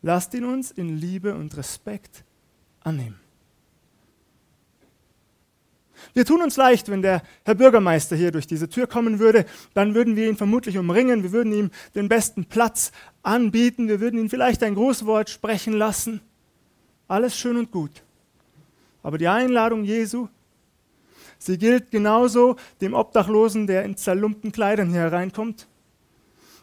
lasst 0.00 0.32
ihn 0.32 0.44
uns 0.44 0.70
in 0.70 0.96
Liebe 0.96 1.34
und 1.34 1.54
Respekt 1.56 2.24
annehmen. 2.80 3.20
Wir 6.14 6.24
tun 6.24 6.42
uns 6.42 6.56
leicht, 6.56 6.90
wenn 6.90 7.02
der 7.02 7.22
Herr 7.44 7.54
Bürgermeister 7.54 8.16
hier 8.16 8.30
durch 8.30 8.46
diese 8.46 8.68
Tür 8.68 8.86
kommen 8.86 9.18
würde, 9.18 9.44
dann 9.74 9.94
würden 9.94 10.16
wir 10.16 10.28
ihn 10.28 10.36
vermutlich 10.36 10.78
umringen, 10.78 11.22
wir 11.22 11.32
würden 11.32 11.52
ihm 11.52 11.70
den 11.94 12.08
besten 12.08 12.44
Platz 12.44 12.92
anbieten, 13.22 13.88
wir 13.88 14.00
würden 14.00 14.18
ihn 14.18 14.30
vielleicht 14.30 14.62
ein 14.62 14.74
Grußwort 14.74 15.30
sprechen 15.30 15.72
lassen. 15.72 16.20
Alles 17.06 17.36
schön 17.36 17.56
und 17.56 17.70
gut. 17.70 18.02
Aber 19.02 19.18
die 19.18 19.28
Einladung 19.28 19.84
Jesu, 19.84 20.28
sie 21.38 21.58
gilt 21.58 21.90
genauso 21.90 22.56
dem 22.80 22.94
Obdachlosen, 22.94 23.66
der 23.66 23.84
in 23.84 23.96
zerlumpten 23.96 24.52
Kleidern 24.52 24.90
hier 24.90 25.00
hereinkommt, 25.00 25.68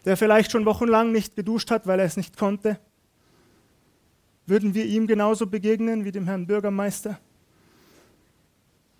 der 0.05 0.17
vielleicht 0.17 0.51
schon 0.51 0.65
wochenlang 0.65 1.11
nicht 1.11 1.35
geduscht 1.35 1.71
hat, 1.71 1.87
weil 1.87 1.99
er 1.99 2.05
es 2.05 2.17
nicht 2.17 2.37
konnte. 2.37 2.79
Würden 4.45 4.75
wir 4.75 4.85
ihm 4.85 5.07
genauso 5.07 5.47
begegnen 5.47 6.05
wie 6.05 6.11
dem 6.11 6.25
Herrn 6.25 6.45
Bürgermeister? 6.45 7.19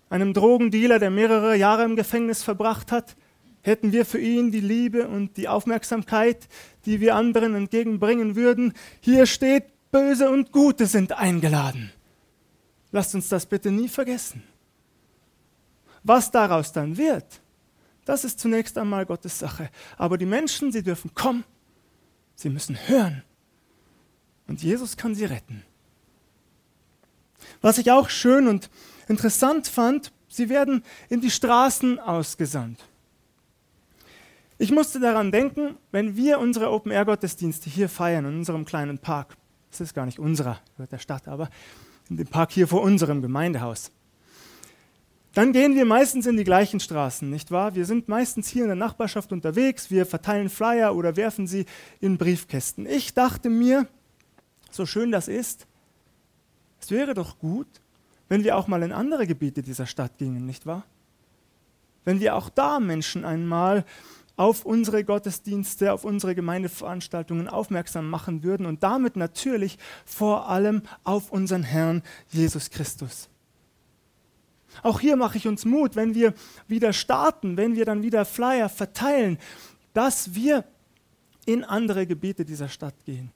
Einem 0.08 0.34
Drogendealer, 0.34 0.98
der 0.98 1.10
mehrere 1.10 1.56
Jahre 1.56 1.84
im 1.84 1.96
Gefängnis 1.96 2.42
verbracht 2.42 2.92
hat, 2.92 3.16
hätten 3.62 3.92
wir 3.92 4.06
für 4.06 4.20
ihn 4.20 4.52
die 4.52 4.60
Liebe 4.60 5.08
und 5.08 5.36
die 5.36 5.48
Aufmerksamkeit, 5.48 6.48
die 6.84 7.00
wir 7.00 7.16
anderen 7.16 7.54
entgegenbringen 7.54 8.36
würden. 8.36 8.72
Hier 9.00 9.26
steht, 9.26 9.64
Böse 9.90 10.30
und 10.30 10.52
Gute 10.52 10.86
sind 10.86 11.12
eingeladen. 11.12 11.92
Lasst 12.92 13.14
uns 13.14 13.28
das 13.28 13.46
bitte 13.46 13.70
nie 13.70 13.88
vergessen. 13.88 14.42
Was 16.04 16.30
daraus 16.30 16.72
dann 16.72 16.96
wird, 16.96 17.40
das 18.04 18.24
ist 18.24 18.38
zunächst 18.38 18.78
einmal 18.78 19.04
Gottes 19.04 19.40
Sache. 19.40 19.68
Aber 19.98 20.16
die 20.16 20.26
Menschen, 20.26 20.70
sie 20.70 20.84
dürfen 20.84 21.12
kommen, 21.14 21.44
sie 22.36 22.48
müssen 22.48 22.78
hören. 22.86 23.24
Und 24.46 24.62
Jesus 24.62 24.96
kann 24.96 25.16
sie 25.16 25.24
retten. 25.24 25.64
Was 27.60 27.78
ich 27.78 27.90
auch 27.90 28.08
schön 28.08 28.46
und 28.46 28.70
interessant 29.08 29.66
fand, 29.68 30.12
sie 30.28 30.48
werden 30.48 30.82
in 31.08 31.20
die 31.20 31.30
Straßen 31.30 31.98
ausgesandt. 31.98 32.84
Ich 34.58 34.70
musste 34.70 35.00
daran 35.00 35.32
denken, 35.32 35.76
wenn 35.92 36.16
wir 36.16 36.38
unsere 36.38 36.70
Open-Air-Gottesdienste 36.70 37.68
hier 37.68 37.88
feiern, 37.88 38.24
in 38.24 38.36
unserem 38.36 38.64
kleinen 38.64 38.98
Park, 38.98 39.36
das 39.70 39.82
ist 39.82 39.94
gar 39.94 40.06
nicht 40.06 40.18
unserer, 40.18 40.60
gehört 40.76 40.92
der 40.92 40.98
Stadt, 40.98 41.28
aber 41.28 41.50
in 42.08 42.16
dem 42.16 42.26
Park 42.26 42.52
hier 42.52 42.66
vor 42.66 42.80
unserem 42.80 43.20
Gemeindehaus, 43.20 43.90
dann 45.34 45.52
gehen 45.52 45.74
wir 45.74 45.84
meistens 45.84 46.24
in 46.24 46.38
die 46.38 46.44
gleichen 46.44 46.80
Straßen, 46.80 47.28
nicht 47.28 47.50
wahr? 47.50 47.74
Wir 47.74 47.84
sind 47.84 48.08
meistens 48.08 48.48
hier 48.48 48.62
in 48.62 48.68
der 48.68 48.76
Nachbarschaft 48.76 49.32
unterwegs, 49.32 49.90
wir 49.90 50.06
verteilen 50.06 50.48
Flyer 50.48 50.96
oder 50.96 51.16
werfen 51.16 51.46
sie 51.46 51.66
in 52.00 52.16
Briefkästen. 52.16 52.86
Ich 52.86 53.12
dachte 53.12 53.50
mir, 53.50 53.86
so 54.70 54.86
schön 54.86 55.12
das 55.12 55.28
ist, 55.28 55.66
es 56.80 56.90
wäre 56.90 57.12
doch 57.12 57.38
gut, 57.38 57.66
wenn 58.28 58.44
wir 58.44 58.56
auch 58.56 58.66
mal 58.66 58.82
in 58.82 58.92
andere 58.92 59.26
Gebiete 59.26 59.62
dieser 59.62 59.86
Stadt 59.86 60.18
gingen, 60.18 60.46
nicht 60.46 60.66
wahr? 60.66 60.84
Wenn 62.04 62.20
wir 62.20 62.36
auch 62.36 62.48
da 62.48 62.80
Menschen 62.80 63.24
einmal 63.24 63.84
auf 64.36 64.64
unsere 64.64 65.02
Gottesdienste, 65.02 65.92
auf 65.92 66.04
unsere 66.04 66.34
Gemeindeveranstaltungen 66.34 67.48
aufmerksam 67.48 68.10
machen 68.10 68.42
würden 68.42 68.66
und 68.66 68.82
damit 68.82 69.16
natürlich 69.16 69.78
vor 70.04 70.48
allem 70.48 70.82
auf 71.04 71.32
unseren 71.32 71.62
Herrn 71.62 72.02
Jesus 72.28 72.70
Christus. 72.70 73.28
Auch 74.82 75.00
hier 75.00 75.16
mache 75.16 75.38
ich 75.38 75.48
uns 75.48 75.64
Mut, 75.64 75.96
wenn 75.96 76.14
wir 76.14 76.34
wieder 76.68 76.92
starten, 76.92 77.56
wenn 77.56 77.76
wir 77.76 77.86
dann 77.86 78.02
wieder 78.02 78.26
Flyer 78.26 78.68
verteilen, 78.68 79.38
dass 79.94 80.34
wir 80.34 80.64
in 81.46 81.64
andere 81.64 82.06
Gebiete 82.06 82.44
dieser 82.44 82.68
Stadt 82.68 83.04
gehen 83.06 83.32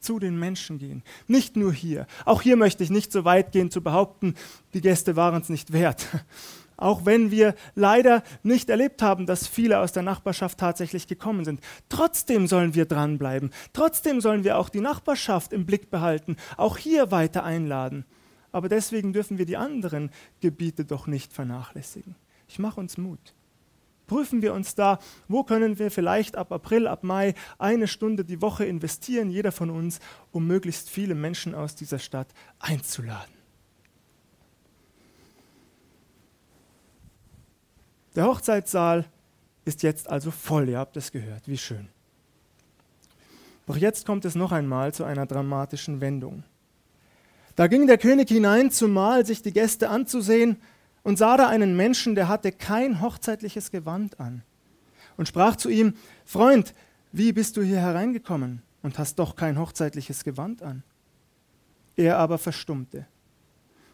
zu 0.00 0.18
den 0.18 0.38
Menschen 0.38 0.78
gehen. 0.78 1.02
Nicht 1.26 1.56
nur 1.56 1.72
hier. 1.72 2.06
Auch 2.24 2.42
hier 2.42 2.56
möchte 2.56 2.84
ich 2.84 2.90
nicht 2.90 3.12
so 3.12 3.24
weit 3.24 3.52
gehen 3.52 3.70
zu 3.70 3.82
behaupten, 3.82 4.34
die 4.74 4.80
Gäste 4.80 5.16
waren 5.16 5.42
es 5.42 5.48
nicht 5.48 5.72
wert. 5.72 6.06
Auch 6.76 7.04
wenn 7.04 7.30
wir 7.30 7.54
leider 7.74 8.22
nicht 8.42 8.70
erlebt 8.70 9.02
haben, 9.02 9.26
dass 9.26 9.46
viele 9.46 9.80
aus 9.80 9.92
der 9.92 10.02
Nachbarschaft 10.02 10.56
tatsächlich 10.56 11.06
gekommen 11.06 11.44
sind. 11.44 11.60
Trotzdem 11.90 12.46
sollen 12.46 12.74
wir 12.74 12.86
dranbleiben. 12.86 13.50
Trotzdem 13.74 14.22
sollen 14.22 14.44
wir 14.44 14.56
auch 14.56 14.70
die 14.70 14.80
Nachbarschaft 14.80 15.52
im 15.52 15.66
Blick 15.66 15.90
behalten. 15.90 16.36
Auch 16.56 16.78
hier 16.78 17.10
weiter 17.10 17.44
einladen. 17.44 18.06
Aber 18.50 18.70
deswegen 18.70 19.12
dürfen 19.12 19.36
wir 19.36 19.44
die 19.44 19.58
anderen 19.58 20.10
Gebiete 20.40 20.86
doch 20.86 21.06
nicht 21.06 21.34
vernachlässigen. 21.34 22.14
Ich 22.48 22.58
mache 22.58 22.80
uns 22.80 22.96
Mut 22.96 23.34
prüfen 24.10 24.42
wir 24.42 24.54
uns 24.54 24.74
da, 24.74 24.98
wo 25.28 25.44
können 25.44 25.78
wir 25.78 25.88
vielleicht 25.92 26.34
ab 26.34 26.50
April, 26.50 26.88
ab 26.88 27.04
Mai 27.04 27.34
eine 27.58 27.86
Stunde 27.86 28.24
die 28.24 28.42
Woche 28.42 28.64
investieren, 28.64 29.30
jeder 29.30 29.52
von 29.52 29.70
uns, 29.70 30.00
um 30.32 30.48
möglichst 30.48 30.90
viele 30.90 31.14
Menschen 31.14 31.54
aus 31.54 31.76
dieser 31.76 32.00
Stadt 32.00 32.26
einzuladen. 32.58 33.32
Der 38.16 38.24
Hochzeitssaal 38.24 39.04
ist 39.64 39.84
jetzt 39.84 40.10
also 40.10 40.32
voll, 40.32 40.68
ihr 40.68 40.78
habt 40.78 40.96
es 40.96 41.12
gehört, 41.12 41.46
wie 41.46 41.58
schön. 41.58 41.86
Doch 43.68 43.76
jetzt 43.76 44.06
kommt 44.06 44.24
es 44.24 44.34
noch 44.34 44.50
einmal 44.50 44.92
zu 44.92 45.04
einer 45.04 45.26
dramatischen 45.26 46.00
Wendung. 46.00 46.42
Da 47.54 47.68
ging 47.68 47.86
der 47.86 47.98
König 47.98 48.28
hinein 48.28 48.72
zum 48.72 48.92
Mahl, 48.92 49.24
sich 49.24 49.42
die 49.42 49.52
Gäste 49.52 49.88
anzusehen, 49.88 50.60
und 51.02 51.18
sah 51.18 51.36
da 51.36 51.48
einen 51.48 51.76
Menschen, 51.76 52.14
der 52.14 52.28
hatte 52.28 52.52
kein 52.52 53.00
hochzeitliches 53.00 53.70
Gewand 53.70 54.20
an 54.20 54.42
und 55.16 55.26
sprach 55.26 55.56
zu 55.56 55.68
ihm, 55.68 55.94
Freund, 56.24 56.74
wie 57.12 57.32
bist 57.32 57.56
du 57.56 57.62
hier 57.62 57.80
hereingekommen 57.80 58.62
und 58.82 58.98
hast 58.98 59.18
doch 59.18 59.36
kein 59.36 59.58
hochzeitliches 59.58 60.24
Gewand 60.24 60.62
an? 60.62 60.82
Er 61.96 62.18
aber 62.18 62.38
verstummte. 62.38 63.06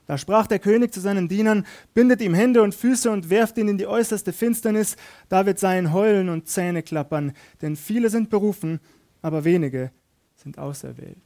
Da 0.06 0.18
sprach 0.18 0.46
der 0.46 0.60
König 0.60 0.94
zu 0.94 1.00
seinen 1.00 1.26
Dienern, 1.26 1.66
bindet 1.92 2.20
ihm 2.20 2.32
Hände 2.32 2.62
und 2.62 2.74
Füße 2.74 3.10
und 3.10 3.28
werft 3.28 3.58
ihn 3.58 3.66
in 3.66 3.78
die 3.78 3.88
äußerste 3.88 4.32
Finsternis, 4.32 4.96
da 5.28 5.46
wird 5.46 5.58
sein 5.58 5.92
Heulen 5.92 6.28
und 6.28 6.46
Zähne 6.46 6.84
klappern, 6.84 7.32
denn 7.60 7.74
viele 7.74 8.08
sind 8.08 8.30
berufen, 8.30 8.78
aber 9.20 9.44
wenige 9.44 9.90
sind 10.36 10.58
auserwählt. 10.58 11.18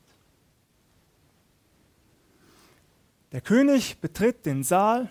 Der 3.32 3.42
König 3.42 4.00
betritt 4.00 4.46
den 4.46 4.64
Saal 4.64 5.10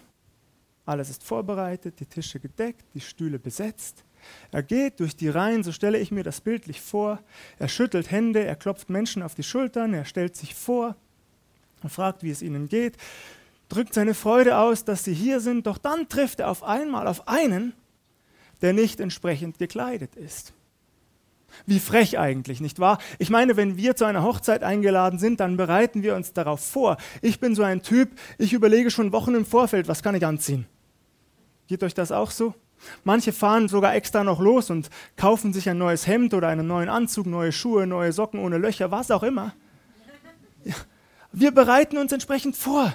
alles 0.89 1.09
ist 1.09 1.23
vorbereitet, 1.23 1.99
die 1.99 2.05
Tische 2.05 2.39
gedeckt, 2.39 2.85
die 2.93 3.01
Stühle 3.01 3.39
besetzt. 3.39 4.03
Er 4.51 4.63
geht 4.63 4.99
durch 4.99 5.15
die 5.15 5.29
Reihen, 5.29 5.63
so 5.63 5.71
stelle 5.71 5.97
ich 5.97 6.11
mir 6.11 6.23
das 6.23 6.41
bildlich 6.41 6.81
vor. 6.81 7.19
Er 7.57 7.67
schüttelt 7.67 8.11
Hände, 8.11 8.43
er 8.43 8.55
klopft 8.55 8.89
Menschen 8.89 9.23
auf 9.23 9.35
die 9.35 9.43
Schultern, 9.43 9.93
er 9.93 10.05
stellt 10.05 10.35
sich 10.35 10.55
vor, 10.55 10.95
er 11.81 11.89
fragt, 11.89 12.23
wie 12.23 12.31
es 12.31 12.41
ihnen 12.41 12.67
geht, 12.67 12.97
drückt 13.69 13.93
seine 13.93 14.13
Freude 14.13 14.57
aus, 14.57 14.83
dass 14.83 15.03
sie 15.03 15.13
hier 15.13 15.39
sind, 15.39 15.67
doch 15.67 15.77
dann 15.77 16.09
trifft 16.09 16.41
er 16.41 16.49
auf 16.49 16.63
einmal 16.63 17.07
auf 17.07 17.27
einen, 17.27 17.73
der 18.61 18.73
nicht 18.73 18.99
entsprechend 18.99 19.59
gekleidet 19.59 20.15
ist. 20.15 20.53
Wie 21.65 21.79
frech 21.79 22.19
eigentlich, 22.19 22.61
nicht 22.61 22.79
wahr? 22.79 22.99
Ich 23.17 23.29
meine, 23.29 23.57
wenn 23.57 23.77
wir 23.77 23.95
zu 23.95 24.05
einer 24.05 24.23
Hochzeit 24.23 24.63
eingeladen 24.63 25.19
sind, 25.19 25.39
dann 25.39 25.57
bereiten 25.57 26.03
wir 26.03 26.15
uns 26.15 26.33
darauf 26.33 26.63
vor. 26.63 26.97
Ich 27.21 27.39
bin 27.39 27.55
so 27.55 27.63
ein 27.63 27.81
Typ, 27.81 28.11
ich 28.37 28.53
überlege 28.53 28.91
schon 28.91 29.11
Wochen 29.11 29.35
im 29.35 29.45
Vorfeld, 29.45 29.87
was 29.87 30.03
kann 30.03 30.15
ich 30.15 30.25
anziehen. 30.25 30.67
Geht 31.69 31.83
euch 31.83 31.93
das 31.93 32.11
auch 32.11 32.31
so? 32.31 32.55
Manche 33.03 33.31
fahren 33.31 33.67
sogar 33.67 33.93
extra 33.93 34.23
noch 34.23 34.39
los 34.39 34.71
und 34.71 34.89
kaufen 35.17 35.53
sich 35.53 35.69
ein 35.69 35.77
neues 35.77 36.07
Hemd 36.07 36.33
oder 36.33 36.47
einen 36.47 36.65
neuen 36.65 36.89
Anzug, 36.89 37.27
neue 37.27 37.51
Schuhe, 37.51 37.85
neue 37.85 38.11
Socken 38.11 38.39
ohne 38.39 38.57
Löcher, 38.57 38.89
was 38.89 39.11
auch 39.11 39.21
immer. 39.21 39.53
Ja. 40.63 40.73
Wir 41.31 41.51
bereiten 41.51 41.99
uns 41.99 42.11
entsprechend 42.11 42.57
vor. 42.57 42.91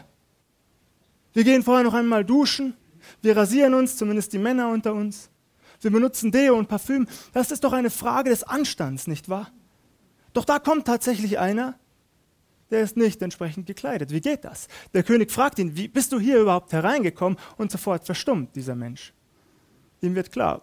Wir 1.35 1.45
gehen 1.45 1.63
vorher 1.63 1.85
noch 1.85 1.95
einmal 1.95 2.25
duschen, 2.25 2.75
wir 3.23 3.37
rasieren 3.37 3.75
uns, 3.75 3.97
zumindest 3.97 4.33
die 4.33 4.39
Männer 4.39 4.71
unter 4.71 4.93
uns. 4.93 5.31
Wir 5.81 5.93
benutzen 5.93 6.33
Deo 6.33 6.59
und 6.59 6.67
Parfüm. 6.67 7.07
Das 7.33 7.53
ist 7.53 7.63
doch 7.63 7.73
eine 7.73 7.91
Frage 7.91 8.31
des 8.31 8.43
Anstands, 8.43 9.07
nicht 9.07 9.29
wahr? 9.29 9.53
Doch 10.33 10.45
da 10.45 10.59
kommt 10.59 10.87
tatsächlich 10.87 11.39
einer, 11.39 11.79
der 12.71 12.83
ist 12.83 12.97
nicht 12.97 13.23
entsprechend 13.23 13.67
gekleidet. 13.67 14.11
Wie 14.11 14.21
geht 14.21 14.45
das? 14.45 14.69
Der 14.93 15.03
König 15.03 15.31
fragt 15.31 15.59
ihn, 15.59 15.77
wie 15.77 15.89
bist 15.89 16.13
du 16.13 16.19
hier 16.19 16.41
überhaupt 16.41 16.73
hereingekommen? 16.73 17.39
Und 17.57 17.71
sofort 17.71 18.05
verstummt 18.05 18.55
dieser 18.57 18.75
Mensch. 18.75 19.13
Ihm 20.01 20.15
wird 20.15 20.33
klar, 20.33 20.63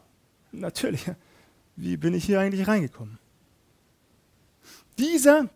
natürlich, 0.52 1.06
wie 1.76 1.98
bin 1.98 2.14
ich 2.14 2.26
hier 2.26 2.40
eigentlich 2.40 2.68
reingekommen? 2.68 3.18
Dieser 4.98 5.50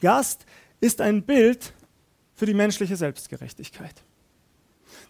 Gast 0.00 0.44
ist 0.80 1.00
ein 1.00 1.22
Bild 1.22 1.72
für 2.34 2.46
die 2.46 2.54
menschliche 2.54 2.96
Selbstgerechtigkeit. 2.96 4.02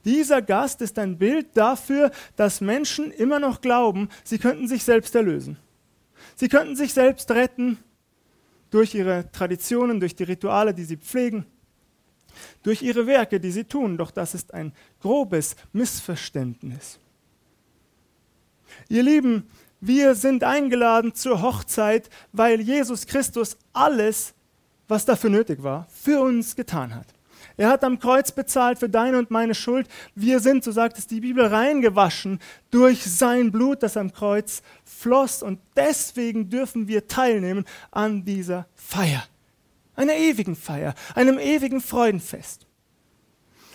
Dieser 0.04 0.40
Gast 0.40 0.80
ist 0.80 0.98
ein 0.98 1.18
Bild 1.18 1.56
dafür, 1.56 2.10
dass 2.36 2.60
Menschen 2.60 3.10
immer 3.10 3.38
noch 3.38 3.60
glauben, 3.60 4.08
sie 4.24 4.38
könnten 4.38 4.66
sich 4.66 4.82
selbst 4.82 5.14
erlösen. 5.14 5.58
Sie 6.36 6.48
könnten 6.48 6.76
sich 6.76 6.92
selbst 6.92 7.30
retten 7.30 7.78
durch 8.70 8.94
ihre 8.94 9.30
Traditionen, 9.32 10.00
durch 10.00 10.14
die 10.14 10.24
Rituale, 10.24 10.72
die 10.74 10.84
sie 10.84 10.96
pflegen, 10.96 11.46
durch 12.62 12.82
ihre 12.82 13.06
Werke, 13.06 13.40
die 13.40 13.50
sie 13.50 13.64
tun. 13.64 13.96
Doch 13.96 14.10
das 14.10 14.34
ist 14.34 14.54
ein 14.54 14.72
grobes 15.00 15.56
Missverständnis. 15.72 16.98
Ihr 18.88 19.02
Lieben, 19.02 19.48
wir 19.80 20.14
sind 20.14 20.44
eingeladen 20.44 21.14
zur 21.14 21.42
Hochzeit, 21.42 22.10
weil 22.32 22.60
Jesus 22.60 23.06
Christus 23.06 23.56
alles, 23.72 24.34
was 24.88 25.04
dafür 25.04 25.30
nötig 25.30 25.62
war, 25.62 25.86
für 25.90 26.20
uns 26.20 26.54
getan 26.54 26.94
hat. 26.94 27.06
Er 27.60 27.68
hat 27.68 27.84
am 27.84 27.98
Kreuz 27.98 28.32
bezahlt 28.32 28.78
für 28.78 28.88
deine 28.88 29.18
und 29.18 29.30
meine 29.30 29.54
Schuld. 29.54 29.86
Wir 30.14 30.40
sind, 30.40 30.64
so 30.64 30.72
sagt 30.72 30.96
es 30.96 31.06
die 31.06 31.20
Bibel, 31.20 31.44
reingewaschen 31.44 32.38
durch 32.70 33.04
sein 33.04 33.52
Blut, 33.52 33.82
das 33.82 33.98
am 33.98 34.14
Kreuz 34.14 34.62
floss. 34.82 35.42
Und 35.42 35.60
deswegen 35.76 36.48
dürfen 36.48 36.88
wir 36.88 37.06
teilnehmen 37.06 37.66
an 37.90 38.24
dieser 38.24 38.66
Feier. 38.74 39.24
Einer 39.94 40.14
ewigen 40.14 40.56
Feier, 40.56 40.94
einem 41.14 41.38
ewigen 41.38 41.82
Freudenfest. 41.82 42.66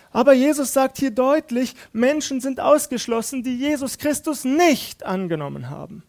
Aber 0.09 0.33
Jesus 0.33 0.73
sagt 0.73 0.97
hier 0.97 1.11
deutlich, 1.11 1.75
Menschen 1.93 2.41
sind 2.41 2.59
ausgeschlossen, 2.59 3.43
die 3.43 3.55
Jesus 3.55 3.99
Christus 3.99 4.45
nicht 4.45 5.05
angenommen 5.05 5.69
haben. 5.69 6.01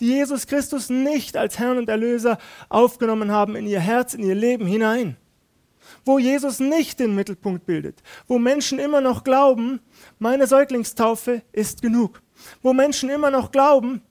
Die 0.00 0.06
Jesus 0.06 0.46
Christus 0.46 0.88
nicht 0.88 1.36
als 1.36 1.58
Herrn 1.58 1.76
und 1.76 1.90
Erlöser 1.90 2.38
aufgenommen 2.70 3.32
haben 3.32 3.54
in 3.54 3.66
ihr 3.66 3.80
Herz, 3.80 4.14
in 4.14 4.22
ihr 4.22 4.34
Leben 4.34 4.64
hinein 4.64 5.18
wo 6.04 6.18
Jesus 6.18 6.60
nicht 6.60 7.00
den 7.00 7.14
Mittelpunkt 7.14 7.66
bildet, 7.66 8.02
wo 8.26 8.38
Menschen 8.38 8.78
immer 8.78 9.00
noch 9.00 9.24
glauben, 9.24 9.80
meine 10.18 10.46
Säuglingstaufe 10.46 11.42
ist 11.52 11.82
genug, 11.82 12.22
wo 12.62 12.72
Menschen 12.72 13.08
immer 13.10 13.30
noch 13.30 13.52
glauben, 13.52 14.02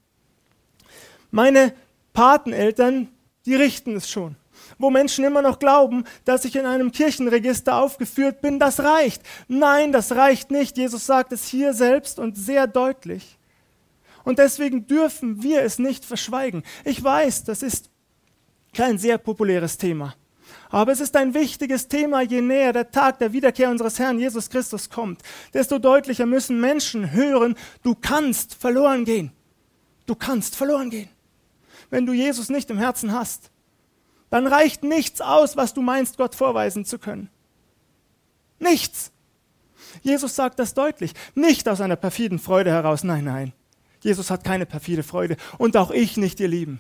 meine 1.32 1.74
Pateneltern, 2.14 3.10
die 3.46 3.56
richten 3.56 3.96
es 3.96 4.10
schon, 4.10 4.36
wo 4.78 4.90
Menschen 4.90 5.26
immer 5.26 5.42
noch 5.42 5.60
glauben, 5.60 6.04
dass 6.26 6.46
ich 6.46 6.56
in 6.56 6.66
einem 6.66 6.92
Kirchenregister 6.92 7.76
aufgeführt 7.76 8.42
bin, 8.42 8.60
das 8.60 8.80
reicht. 8.82 9.24
Nein, 9.48 9.92
das 9.92 10.14
reicht 10.14 10.52
nicht. 10.52 10.78
Jesus 10.78 11.06
sagt 11.06 11.32
es 11.32 11.48
hier 11.48 11.74
selbst 11.74 12.20
und 12.20 12.38
sehr 12.38 12.68
deutlich. 12.68 13.38
Und 14.24 14.40
deswegen 14.40 14.88
dürfen 14.88 15.42
wir 15.42 15.62
es 15.62 15.80
nicht 15.80 16.06
verschweigen. 16.06 16.64
Ich 16.84 17.04
weiß, 17.04 17.44
das 17.46 17.64
ist 17.64 17.90
kein 18.74 18.98
sehr 18.98 19.18
populäres 19.18 19.78
Thema. 19.78 20.16
Aber 20.72 20.94
es 20.94 21.02
ist 21.02 21.16
ein 21.18 21.34
wichtiges 21.34 21.90
Thema, 21.90 22.22
je 22.22 22.42
näher 22.42 22.72
der 22.72 22.92
Tag 22.92 23.20
der 23.20 23.34
Wiederkehr 23.34 23.70
unseres 23.70 24.00
Herrn 24.00 24.20
Jesus 24.20 24.50
Christus 24.50 24.90
kommt, 24.90 25.22
desto 25.54 25.80
deutlicher 25.80 26.26
müssen 26.26 26.62
Menschen 26.62 27.12
hören, 27.12 27.56
du 27.84 27.94
kannst 27.94 28.56
verloren 28.56 29.04
gehen. 29.04 29.32
Du 30.06 30.16
kannst 30.16 30.56
verloren 30.56 30.90
gehen. 30.90 31.10
Wenn 31.90 32.06
du 32.06 32.14
Jesus 32.14 32.50
nicht 32.50 32.70
im 32.70 32.78
Herzen 32.78 33.12
hast, 33.12 33.52
dann 34.30 34.48
reicht 34.48 34.84
nichts 34.84 35.20
aus, 35.20 35.58
was 35.58 35.74
du 35.74 35.82
meinst, 35.82 36.18
Gott 36.18 36.36
vorweisen 36.36 36.86
zu 36.86 36.98
können. 36.98 37.30
Nichts. 38.60 39.12
Jesus 40.02 40.36
sagt 40.36 40.58
das 40.60 40.74
deutlich. 40.74 41.14
Nicht 41.36 41.68
aus 41.68 41.82
einer 41.82 41.98
perfiden 41.98 42.40
Freude 42.40 42.72
heraus. 42.72 43.04
Nein, 43.04 43.26
nein. 43.26 43.54
Jesus 44.02 44.32
hat 44.32 44.46
keine 44.46 44.66
perfide 44.66 45.04
Freude. 45.04 45.36
Und 45.58 45.76
auch 45.76 45.92
ich 45.92 46.16
nicht, 46.16 46.40
ihr 46.40 46.48
Lieben. 46.48 46.80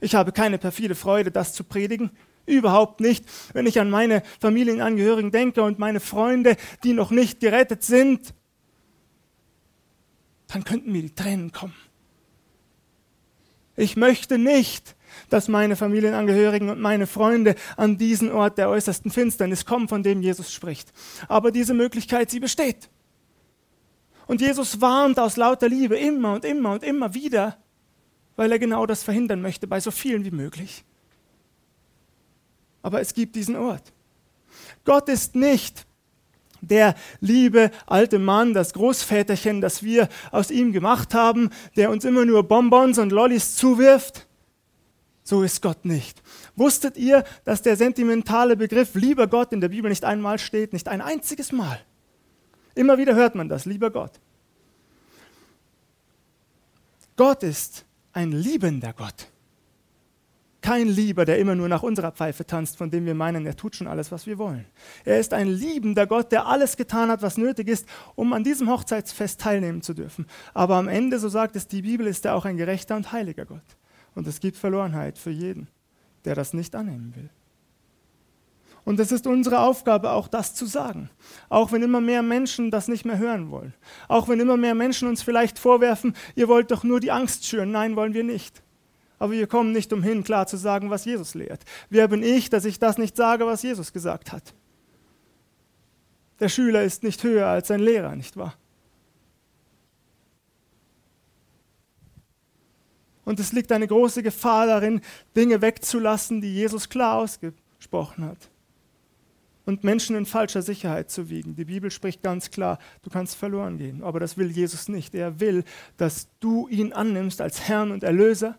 Ich 0.00 0.14
habe 0.14 0.32
keine 0.32 0.58
perfide 0.58 0.94
Freude, 0.94 1.30
das 1.30 1.52
zu 1.52 1.62
predigen. 1.62 2.10
Überhaupt 2.48 3.00
nicht. 3.00 3.26
Wenn 3.52 3.66
ich 3.66 3.78
an 3.78 3.90
meine 3.90 4.22
Familienangehörigen 4.40 5.30
denke 5.30 5.62
und 5.62 5.78
meine 5.78 6.00
Freunde, 6.00 6.56
die 6.82 6.94
noch 6.94 7.10
nicht 7.10 7.40
gerettet 7.40 7.82
sind, 7.82 8.34
dann 10.46 10.64
könnten 10.64 10.90
mir 10.90 11.02
die 11.02 11.14
Tränen 11.14 11.52
kommen. 11.52 11.74
Ich 13.76 13.96
möchte 13.96 14.38
nicht, 14.38 14.96
dass 15.28 15.48
meine 15.48 15.76
Familienangehörigen 15.76 16.70
und 16.70 16.80
meine 16.80 17.06
Freunde 17.06 17.54
an 17.76 17.98
diesen 17.98 18.32
Ort 18.32 18.56
der 18.56 18.70
äußersten 18.70 19.10
Finsternis 19.10 19.66
kommen, 19.66 19.88
von 19.88 20.02
dem 20.02 20.22
Jesus 20.22 20.52
spricht. 20.52 20.90
Aber 21.28 21.50
diese 21.50 21.74
Möglichkeit, 21.74 22.30
sie 22.30 22.40
besteht. 22.40 22.88
Und 24.26 24.40
Jesus 24.40 24.80
warnt 24.80 25.18
aus 25.18 25.36
lauter 25.36 25.68
Liebe 25.68 25.96
immer 25.96 26.32
und 26.32 26.46
immer 26.46 26.72
und 26.72 26.82
immer 26.82 27.12
wieder, 27.12 27.58
weil 28.36 28.50
er 28.50 28.58
genau 28.58 28.86
das 28.86 29.02
verhindern 29.02 29.42
möchte 29.42 29.66
bei 29.66 29.80
so 29.80 29.90
vielen 29.90 30.24
wie 30.24 30.30
möglich 30.30 30.84
aber 32.82 33.00
es 33.00 33.14
gibt 33.14 33.36
diesen 33.36 33.56
Ort. 33.56 33.92
Gott 34.84 35.08
ist 35.08 35.34
nicht 35.34 35.86
der 36.60 36.94
liebe 37.20 37.70
alte 37.86 38.18
Mann, 38.18 38.54
das 38.54 38.72
Großväterchen, 38.72 39.60
das 39.60 39.82
wir 39.82 40.08
aus 40.30 40.50
ihm 40.50 40.72
gemacht 40.72 41.14
haben, 41.14 41.50
der 41.76 41.90
uns 41.90 42.04
immer 42.04 42.24
nur 42.24 42.42
Bonbons 42.42 42.98
und 42.98 43.12
Lollis 43.12 43.54
zuwirft. 43.54 44.26
So 45.22 45.42
ist 45.42 45.60
Gott 45.60 45.84
nicht. 45.84 46.22
Wusstet 46.56 46.96
ihr, 46.96 47.22
dass 47.44 47.62
der 47.62 47.76
sentimentale 47.76 48.56
Begriff 48.56 48.94
lieber 48.94 49.26
Gott 49.26 49.52
in 49.52 49.60
der 49.60 49.68
Bibel 49.68 49.90
nicht 49.90 50.04
einmal 50.04 50.38
steht, 50.38 50.72
nicht 50.72 50.88
ein 50.88 51.00
einziges 51.00 51.52
Mal? 51.52 51.78
Immer 52.74 52.96
wieder 52.96 53.14
hört 53.14 53.34
man 53.34 53.48
das, 53.48 53.66
lieber 53.66 53.90
Gott. 53.90 54.12
Gott 57.16 57.42
ist 57.42 57.84
ein 58.12 58.32
liebender 58.32 58.92
Gott. 58.92 59.26
Kein 60.60 60.88
Lieber, 60.88 61.24
der 61.24 61.38
immer 61.38 61.54
nur 61.54 61.68
nach 61.68 61.84
unserer 61.84 62.10
Pfeife 62.10 62.44
tanzt, 62.44 62.76
von 62.76 62.90
dem 62.90 63.06
wir 63.06 63.14
meinen, 63.14 63.46
er 63.46 63.56
tut 63.56 63.76
schon 63.76 63.86
alles, 63.86 64.10
was 64.10 64.26
wir 64.26 64.38
wollen. 64.38 64.64
Er 65.04 65.20
ist 65.20 65.32
ein 65.32 65.46
liebender 65.46 66.06
Gott, 66.06 66.32
der 66.32 66.46
alles 66.46 66.76
getan 66.76 67.10
hat, 67.10 67.22
was 67.22 67.38
nötig 67.38 67.68
ist, 67.68 67.86
um 68.16 68.32
an 68.32 68.42
diesem 68.42 68.68
Hochzeitsfest 68.68 69.40
teilnehmen 69.40 69.82
zu 69.82 69.94
dürfen. 69.94 70.26
Aber 70.54 70.76
am 70.76 70.88
Ende, 70.88 71.20
so 71.20 71.28
sagt 71.28 71.54
es 71.54 71.68
die 71.68 71.82
Bibel, 71.82 72.08
ist 72.08 72.24
er 72.24 72.34
auch 72.34 72.44
ein 72.44 72.56
gerechter 72.56 72.96
und 72.96 73.12
heiliger 73.12 73.44
Gott. 73.44 73.62
Und 74.16 74.26
es 74.26 74.40
gibt 74.40 74.56
Verlorenheit 74.56 75.16
für 75.16 75.30
jeden, 75.30 75.68
der 76.24 76.34
das 76.34 76.54
nicht 76.54 76.74
annehmen 76.74 77.14
will. 77.14 77.30
Und 78.84 78.98
es 78.98 79.12
ist 79.12 79.26
unsere 79.26 79.60
Aufgabe, 79.60 80.10
auch 80.12 80.28
das 80.28 80.54
zu 80.54 80.66
sagen. 80.66 81.10
Auch 81.50 81.72
wenn 81.72 81.82
immer 81.82 82.00
mehr 82.00 82.22
Menschen 82.22 82.70
das 82.70 82.88
nicht 82.88 83.04
mehr 83.04 83.18
hören 83.18 83.50
wollen. 83.50 83.74
Auch 84.08 84.28
wenn 84.28 84.40
immer 84.40 84.56
mehr 84.56 84.74
Menschen 84.74 85.08
uns 85.08 85.22
vielleicht 85.22 85.58
vorwerfen, 85.58 86.14
ihr 86.34 86.48
wollt 86.48 86.70
doch 86.70 86.84
nur 86.84 86.98
die 86.98 87.12
Angst 87.12 87.44
schüren. 87.44 87.70
Nein, 87.70 87.96
wollen 87.96 88.14
wir 88.14 88.24
nicht. 88.24 88.62
Aber 89.18 89.32
wir 89.32 89.46
kommen 89.46 89.72
nicht 89.72 89.92
umhin, 89.92 90.22
klar 90.22 90.46
zu 90.46 90.56
sagen, 90.56 90.90
was 90.90 91.04
Jesus 91.04 91.34
lehrt. 91.34 91.64
Wer 91.90 92.08
bin 92.08 92.22
ich, 92.22 92.50
dass 92.50 92.64
ich 92.64 92.78
das 92.78 92.98
nicht 92.98 93.16
sage, 93.16 93.46
was 93.46 93.62
Jesus 93.62 93.92
gesagt 93.92 94.32
hat? 94.32 94.54
Der 96.40 96.48
Schüler 96.48 96.84
ist 96.84 97.02
nicht 97.02 97.22
höher 97.24 97.48
als 97.48 97.68
sein 97.68 97.80
Lehrer, 97.80 98.14
nicht 98.14 98.36
wahr? 98.36 98.54
Und 103.24 103.40
es 103.40 103.52
liegt 103.52 103.72
eine 103.72 103.86
große 103.86 104.22
Gefahr 104.22 104.66
darin, 104.66 105.02
Dinge 105.36 105.60
wegzulassen, 105.60 106.40
die 106.40 106.54
Jesus 106.54 106.88
klar 106.88 107.16
ausgesprochen 107.18 108.24
hat. 108.24 108.48
Und 109.66 109.84
Menschen 109.84 110.16
in 110.16 110.24
falscher 110.24 110.62
Sicherheit 110.62 111.10
zu 111.10 111.28
wiegen. 111.28 111.54
Die 111.54 111.66
Bibel 111.66 111.90
spricht 111.90 112.22
ganz 112.22 112.50
klar, 112.50 112.78
du 113.02 113.10
kannst 113.10 113.36
verloren 113.36 113.76
gehen. 113.76 114.02
Aber 114.02 114.18
das 114.18 114.38
will 114.38 114.50
Jesus 114.50 114.88
nicht. 114.88 115.14
Er 115.14 115.40
will, 115.40 115.64
dass 115.98 116.28
du 116.40 116.68
ihn 116.68 116.94
annimmst 116.94 117.42
als 117.42 117.68
Herrn 117.68 117.90
und 117.90 118.02
Erlöser 118.02 118.58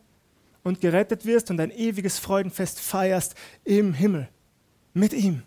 und 0.64 0.82
gerettet 0.82 1.26
wirst 1.26 1.52
und 1.52 1.60
ein 1.60 1.72
ewiges 1.72 2.20
Freudenfest 2.20 2.80
feierst 2.80 3.36
im 3.64 3.94
Himmel. 3.94 4.30
Mit 4.94 5.14
ihm 5.14 5.44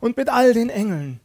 und 0.00 0.16
mit 0.16 0.28
all 0.28 0.52
den 0.52 0.70
Engeln. 0.70 1.20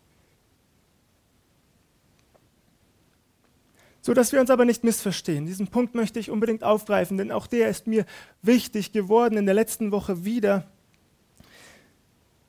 So 4.01 4.13
dass 4.13 4.31
wir 4.31 4.41
uns 4.41 4.49
aber 4.49 4.65
nicht 4.65 4.83
missverstehen. 4.83 5.45
Diesen 5.45 5.67
Punkt 5.67 5.93
möchte 5.93 6.19
ich 6.19 6.31
unbedingt 6.31 6.63
aufgreifen, 6.63 7.17
denn 7.17 7.31
auch 7.31 7.45
der 7.45 7.69
ist 7.69 7.85
mir 7.85 8.05
wichtig 8.41 8.91
geworden 8.91 9.37
in 9.37 9.45
der 9.45 9.53
letzten 9.53 9.91
Woche 9.91 10.25
wieder. 10.25 10.65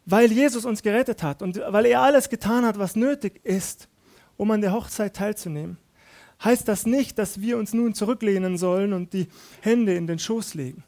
Weil 0.07 0.33
Jesus 0.33 0.65
uns 0.65 0.83
gerettet 0.83 1.23
hat 1.23 1.43
und 1.43 1.61
weil 1.69 1.87
er 1.87 2.01
alles 2.01 2.31
getan 2.31 2.65
hat, 2.65 2.79
was 2.79 2.97
nötig 2.97 3.45
ist, 3.45 3.89
um 4.37 4.51
an 4.51 4.63
der 4.63 4.73
Hochzeit 4.73 5.15
teilzunehmen, 5.15 5.77
heißt 6.45 6.67
das 6.69 6.87
nicht, 6.87 7.19
dass 7.19 7.41
wir 7.41 7.59
uns 7.59 7.73
nun 7.73 7.95
zurücklehnen 7.95 8.59
sollen 8.59 8.93
und 8.93 9.13
die 9.13 9.29
Hände 9.61 9.95
in 9.95 10.07
den 10.07 10.19
Schoß 10.19 10.55
legen. 10.55 10.85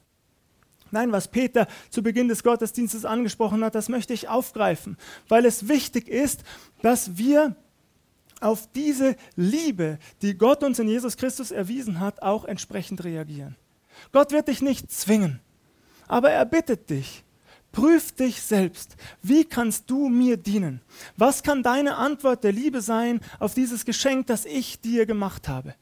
Nein, 0.90 1.10
was 1.10 1.28
Peter 1.28 1.66
zu 1.90 2.02
Beginn 2.02 2.28
des 2.28 2.44
Gottesdienstes 2.44 3.04
angesprochen 3.04 3.64
hat, 3.64 3.74
das 3.74 3.88
möchte 3.88 4.12
ich 4.12 4.28
aufgreifen, 4.28 4.96
weil 5.28 5.44
es 5.44 5.68
wichtig 5.68 6.08
ist, 6.08 6.44
dass 6.82 7.18
wir 7.18 7.56
auf 8.40 8.68
diese 8.72 9.16
Liebe, 9.36 9.98
die 10.22 10.36
Gott 10.36 10.62
uns 10.62 10.78
in 10.78 10.88
Jesus 10.88 11.16
Christus 11.16 11.50
erwiesen 11.50 11.98
hat, 11.98 12.22
auch 12.22 12.44
entsprechend 12.44 13.02
reagieren. 13.02 13.56
Gott 14.12 14.32
wird 14.32 14.48
dich 14.48 14.62
nicht 14.62 14.92
zwingen, 14.92 15.40
aber 16.06 16.30
er 16.30 16.44
bittet 16.44 16.90
dich, 16.90 17.24
prüf 17.74 18.12
dich 18.12 18.40
selbst. 18.40 18.96
Wie 19.20 19.44
kannst 19.44 19.90
du 19.90 20.08
mir 20.08 20.38
dienen? 20.38 20.80
Was 21.16 21.42
kann 21.42 21.62
deine 21.62 21.96
Antwort 21.96 22.44
der 22.44 22.52
Liebe 22.52 22.80
sein 22.80 23.20
auf 23.40 23.52
dieses 23.52 23.84
Geschenk, 23.84 24.28
das 24.28 24.46
ich 24.46 24.80
dir 24.80 25.04
gemacht 25.04 25.48
habe? 25.48 25.74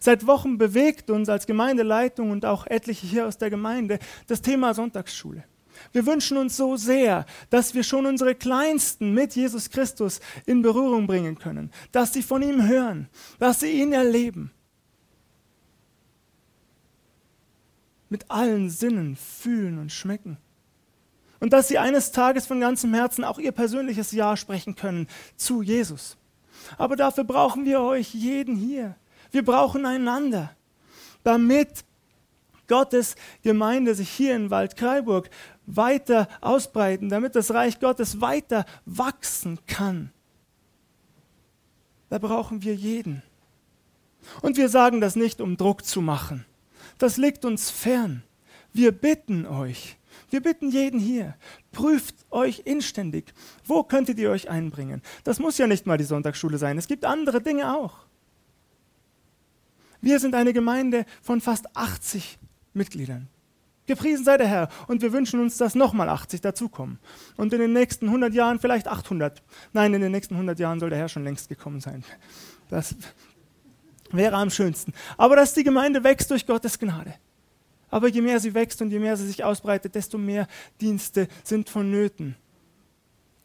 Seit 0.00 0.26
Wochen 0.26 0.58
bewegt 0.58 1.08
uns 1.08 1.28
als 1.28 1.46
Gemeindeleitung 1.46 2.30
und 2.30 2.44
auch 2.44 2.66
etliche 2.66 3.06
hier 3.06 3.26
aus 3.26 3.38
der 3.38 3.50
Gemeinde 3.50 4.00
das 4.26 4.42
Thema 4.42 4.74
Sonntagsschule. 4.74 5.44
Wir 5.92 6.06
wünschen 6.06 6.38
uns 6.38 6.56
so 6.56 6.76
sehr, 6.76 7.24
dass 7.50 7.74
wir 7.74 7.84
schon 7.84 8.04
unsere 8.06 8.34
Kleinsten 8.34 9.14
mit 9.14 9.36
Jesus 9.36 9.70
Christus 9.70 10.20
in 10.44 10.62
Berührung 10.62 11.06
bringen 11.06 11.38
können, 11.38 11.70
dass 11.92 12.12
sie 12.14 12.22
von 12.22 12.42
ihm 12.42 12.66
hören, 12.66 13.08
dass 13.38 13.60
sie 13.60 13.70
ihn 13.70 13.92
erleben. 13.92 14.50
Mit 18.08 18.28
allen 18.28 18.70
Sinnen 18.70 19.14
fühlen 19.14 19.78
und 19.78 19.92
schmecken. 19.92 20.38
Und 21.40 21.52
dass 21.52 21.68
sie 21.68 21.78
eines 21.78 22.12
Tages 22.12 22.46
von 22.46 22.60
ganzem 22.60 22.94
Herzen 22.94 23.24
auch 23.24 23.38
ihr 23.38 23.52
persönliches 23.52 24.12
Ja 24.12 24.36
sprechen 24.36 24.74
können 24.74 25.06
zu 25.36 25.62
Jesus. 25.62 26.16
Aber 26.78 26.96
dafür 26.96 27.24
brauchen 27.24 27.64
wir 27.64 27.80
euch 27.80 28.14
jeden 28.14 28.56
hier. 28.56 28.96
Wir 29.30 29.44
brauchen 29.44 29.84
einander, 29.84 30.54
damit 31.22 31.84
Gottes 32.68 33.16
Gemeinde 33.42 33.94
sich 33.94 34.10
hier 34.10 34.34
in 34.34 34.50
Waldkraiburg 34.50 35.30
weiter 35.66 36.28
ausbreiten, 36.40 37.08
damit 37.08 37.36
das 37.36 37.52
Reich 37.52 37.80
Gottes 37.80 38.20
weiter 38.20 38.64
wachsen 38.84 39.58
kann. 39.66 40.10
Da 42.08 42.18
brauchen 42.18 42.62
wir 42.62 42.74
jeden. 42.74 43.22
Und 44.42 44.56
wir 44.56 44.68
sagen 44.68 45.00
das 45.00 45.16
nicht, 45.16 45.40
um 45.40 45.56
Druck 45.56 45.84
zu 45.84 46.00
machen. 46.00 46.44
Das 46.98 47.16
liegt 47.16 47.44
uns 47.44 47.70
fern. 47.70 48.22
Wir 48.72 48.92
bitten 48.92 49.46
euch, 49.46 49.96
wir 50.30 50.42
bitten 50.42 50.70
jeden 50.70 50.98
hier, 50.98 51.34
prüft 51.72 52.14
euch 52.30 52.62
inständig. 52.64 53.32
Wo 53.64 53.84
könntet 53.84 54.18
ihr 54.18 54.30
euch 54.30 54.50
einbringen? 54.50 55.02
Das 55.24 55.38
muss 55.38 55.58
ja 55.58 55.66
nicht 55.66 55.86
mal 55.86 55.98
die 55.98 56.04
Sonntagsschule 56.04 56.58
sein. 56.58 56.78
Es 56.78 56.88
gibt 56.88 57.04
andere 57.04 57.40
Dinge 57.40 57.74
auch. 57.76 58.06
Wir 60.00 60.20
sind 60.20 60.34
eine 60.34 60.52
Gemeinde 60.52 61.06
von 61.22 61.40
fast 61.40 61.76
80 61.76 62.38
Mitgliedern. 62.74 63.28
Gepriesen 63.86 64.24
sei 64.24 64.36
der 64.36 64.48
Herr. 64.48 64.68
Und 64.88 65.02
wir 65.02 65.12
wünschen 65.12 65.40
uns, 65.40 65.56
dass 65.58 65.74
nochmal 65.74 66.08
80 66.08 66.40
dazukommen. 66.40 66.98
Und 67.36 67.52
in 67.52 67.60
den 67.60 67.72
nächsten 67.72 68.06
100 68.06 68.34
Jahren 68.34 68.58
vielleicht 68.58 68.88
800. 68.88 69.42
Nein, 69.72 69.94
in 69.94 70.00
den 70.00 70.12
nächsten 70.12 70.34
100 70.34 70.58
Jahren 70.58 70.80
soll 70.80 70.90
der 70.90 70.98
Herr 70.98 71.08
schon 71.08 71.24
längst 71.24 71.48
gekommen 71.48 71.80
sein. 71.80 72.04
Das 72.68 72.96
wäre 74.10 74.36
am 74.36 74.50
schönsten. 74.50 74.92
Aber 75.16 75.36
dass 75.36 75.54
die 75.54 75.64
Gemeinde 75.64 76.02
wächst 76.02 76.30
durch 76.30 76.46
Gottes 76.46 76.78
Gnade. 76.78 77.14
Aber 77.96 78.08
je 78.08 78.20
mehr 78.20 78.38
sie 78.40 78.52
wächst 78.52 78.82
und 78.82 78.90
je 78.90 78.98
mehr 78.98 79.16
sie 79.16 79.26
sich 79.26 79.42
ausbreitet, 79.42 79.94
desto 79.94 80.18
mehr 80.18 80.48
Dienste 80.82 81.28
sind 81.42 81.70
vonnöten. 81.70 82.36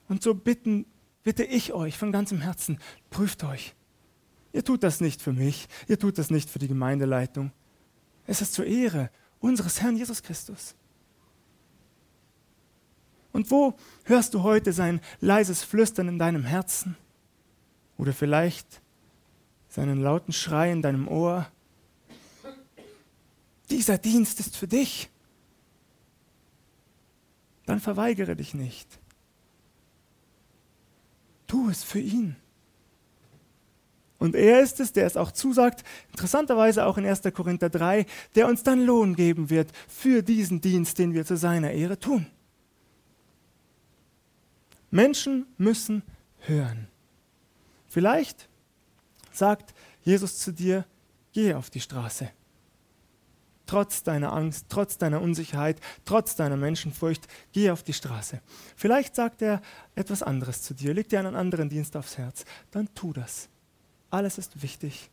Und 0.09 0.23
so 0.23 0.35
bitten, 0.35 0.85
bitte 1.23 1.45
ich 1.45 1.71
euch 1.71 1.97
von 1.97 2.11
ganzem 2.11 2.41
Herzen, 2.41 2.77
prüft 3.09 3.45
euch. 3.45 3.75
Ihr 4.51 4.65
tut 4.65 4.83
das 4.83 4.99
nicht 4.99 5.21
für 5.21 5.31
mich, 5.31 5.69
ihr 5.87 5.97
tut 5.97 6.17
das 6.17 6.31
nicht 6.31 6.49
für 6.49 6.59
die 6.59 6.67
Gemeindeleitung. 6.67 7.53
Es 8.27 8.41
ist 8.41 8.53
zur 8.53 8.65
Ehre 8.65 9.09
unseres 9.39 9.81
Herrn 9.81 9.95
Jesus 9.95 10.21
Christus. 10.21 10.75
Und 13.31 13.49
wo 13.51 13.75
hörst 14.03 14.33
du 14.33 14.43
heute 14.43 14.73
sein 14.73 14.99
leises 15.21 15.63
Flüstern 15.63 16.09
in 16.09 16.19
deinem 16.19 16.43
Herzen? 16.43 16.97
Oder 17.97 18.11
vielleicht 18.11 18.81
seinen 19.69 20.01
lauten 20.01 20.33
Schrei 20.33 20.73
in 20.73 20.81
deinem 20.81 21.07
Ohr? 21.07 21.49
Dieser 23.71 23.97
Dienst 23.97 24.39
ist 24.41 24.57
für 24.57 24.67
dich. 24.67 25.09
Dann 27.65 27.79
verweigere 27.79 28.35
dich 28.35 28.53
nicht. 28.53 28.99
Tu 31.47 31.69
es 31.69 31.81
für 31.83 31.99
ihn. 31.99 32.35
Und 34.19 34.35
er 34.35 34.59
ist 34.59 34.81
es, 34.81 34.91
der 34.91 35.07
es 35.07 35.15
auch 35.15 35.31
zusagt, 35.31 35.83
interessanterweise 36.11 36.85
auch 36.85 36.97
in 36.97 37.05
1. 37.05 37.21
Korinther 37.33 37.69
3, 37.69 38.05
der 38.35 38.47
uns 38.47 38.61
dann 38.61 38.85
Lohn 38.85 39.15
geben 39.15 39.49
wird 39.49 39.71
für 39.87 40.21
diesen 40.21 40.59
Dienst, 40.59 40.99
den 40.99 41.13
wir 41.13 41.25
zu 41.25 41.37
seiner 41.37 41.71
Ehre 41.71 41.97
tun. 41.97 42.27
Menschen 44.91 45.47
müssen 45.57 46.03
hören. 46.39 46.89
Vielleicht 47.87 48.49
sagt 49.31 49.73
Jesus 50.03 50.39
zu 50.39 50.51
dir, 50.51 50.85
geh 51.31 51.53
auf 51.53 51.69
die 51.69 51.79
Straße. 51.79 52.29
Trotz 53.71 54.03
deiner 54.03 54.33
Angst, 54.33 54.65
trotz 54.67 54.97
deiner 54.97 55.21
Unsicherheit, 55.21 55.79
trotz 56.03 56.35
deiner 56.35 56.57
Menschenfurcht, 56.57 57.25
geh 57.53 57.71
auf 57.71 57.83
die 57.83 57.93
Straße. 57.93 58.41
Vielleicht 58.75 59.15
sagt 59.15 59.41
er 59.41 59.61
etwas 59.95 60.23
anderes 60.23 60.61
zu 60.61 60.73
dir, 60.73 60.93
legt 60.93 61.13
dir 61.13 61.19
einen 61.19 61.37
anderen 61.37 61.69
Dienst 61.69 61.95
aufs 61.95 62.17
Herz. 62.17 62.43
Dann 62.71 62.93
tu 62.95 63.13
das. 63.13 63.47
Alles 64.09 64.37
ist 64.37 64.61
wichtig, 64.61 65.09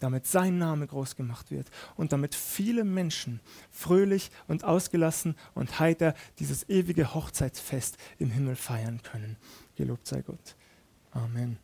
damit 0.00 0.26
sein 0.26 0.58
Name 0.58 0.86
groß 0.86 1.16
gemacht 1.16 1.50
wird 1.50 1.70
und 1.96 2.12
damit 2.12 2.34
viele 2.34 2.84
Menschen 2.84 3.40
fröhlich 3.70 4.30
und 4.48 4.64
ausgelassen 4.64 5.34
und 5.54 5.80
heiter 5.80 6.12
dieses 6.40 6.68
ewige 6.68 7.14
Hochzeitsfest 7.14 7.96
im 8.18 8.30
Himmel 8.30 8.56
feiern 8.56 9.00
können. 9.02 9.38
Gelobt 9.76 10.06
sei 10.06 10.20
Gott. 10.20 10.56
Amen. 11.12 11.56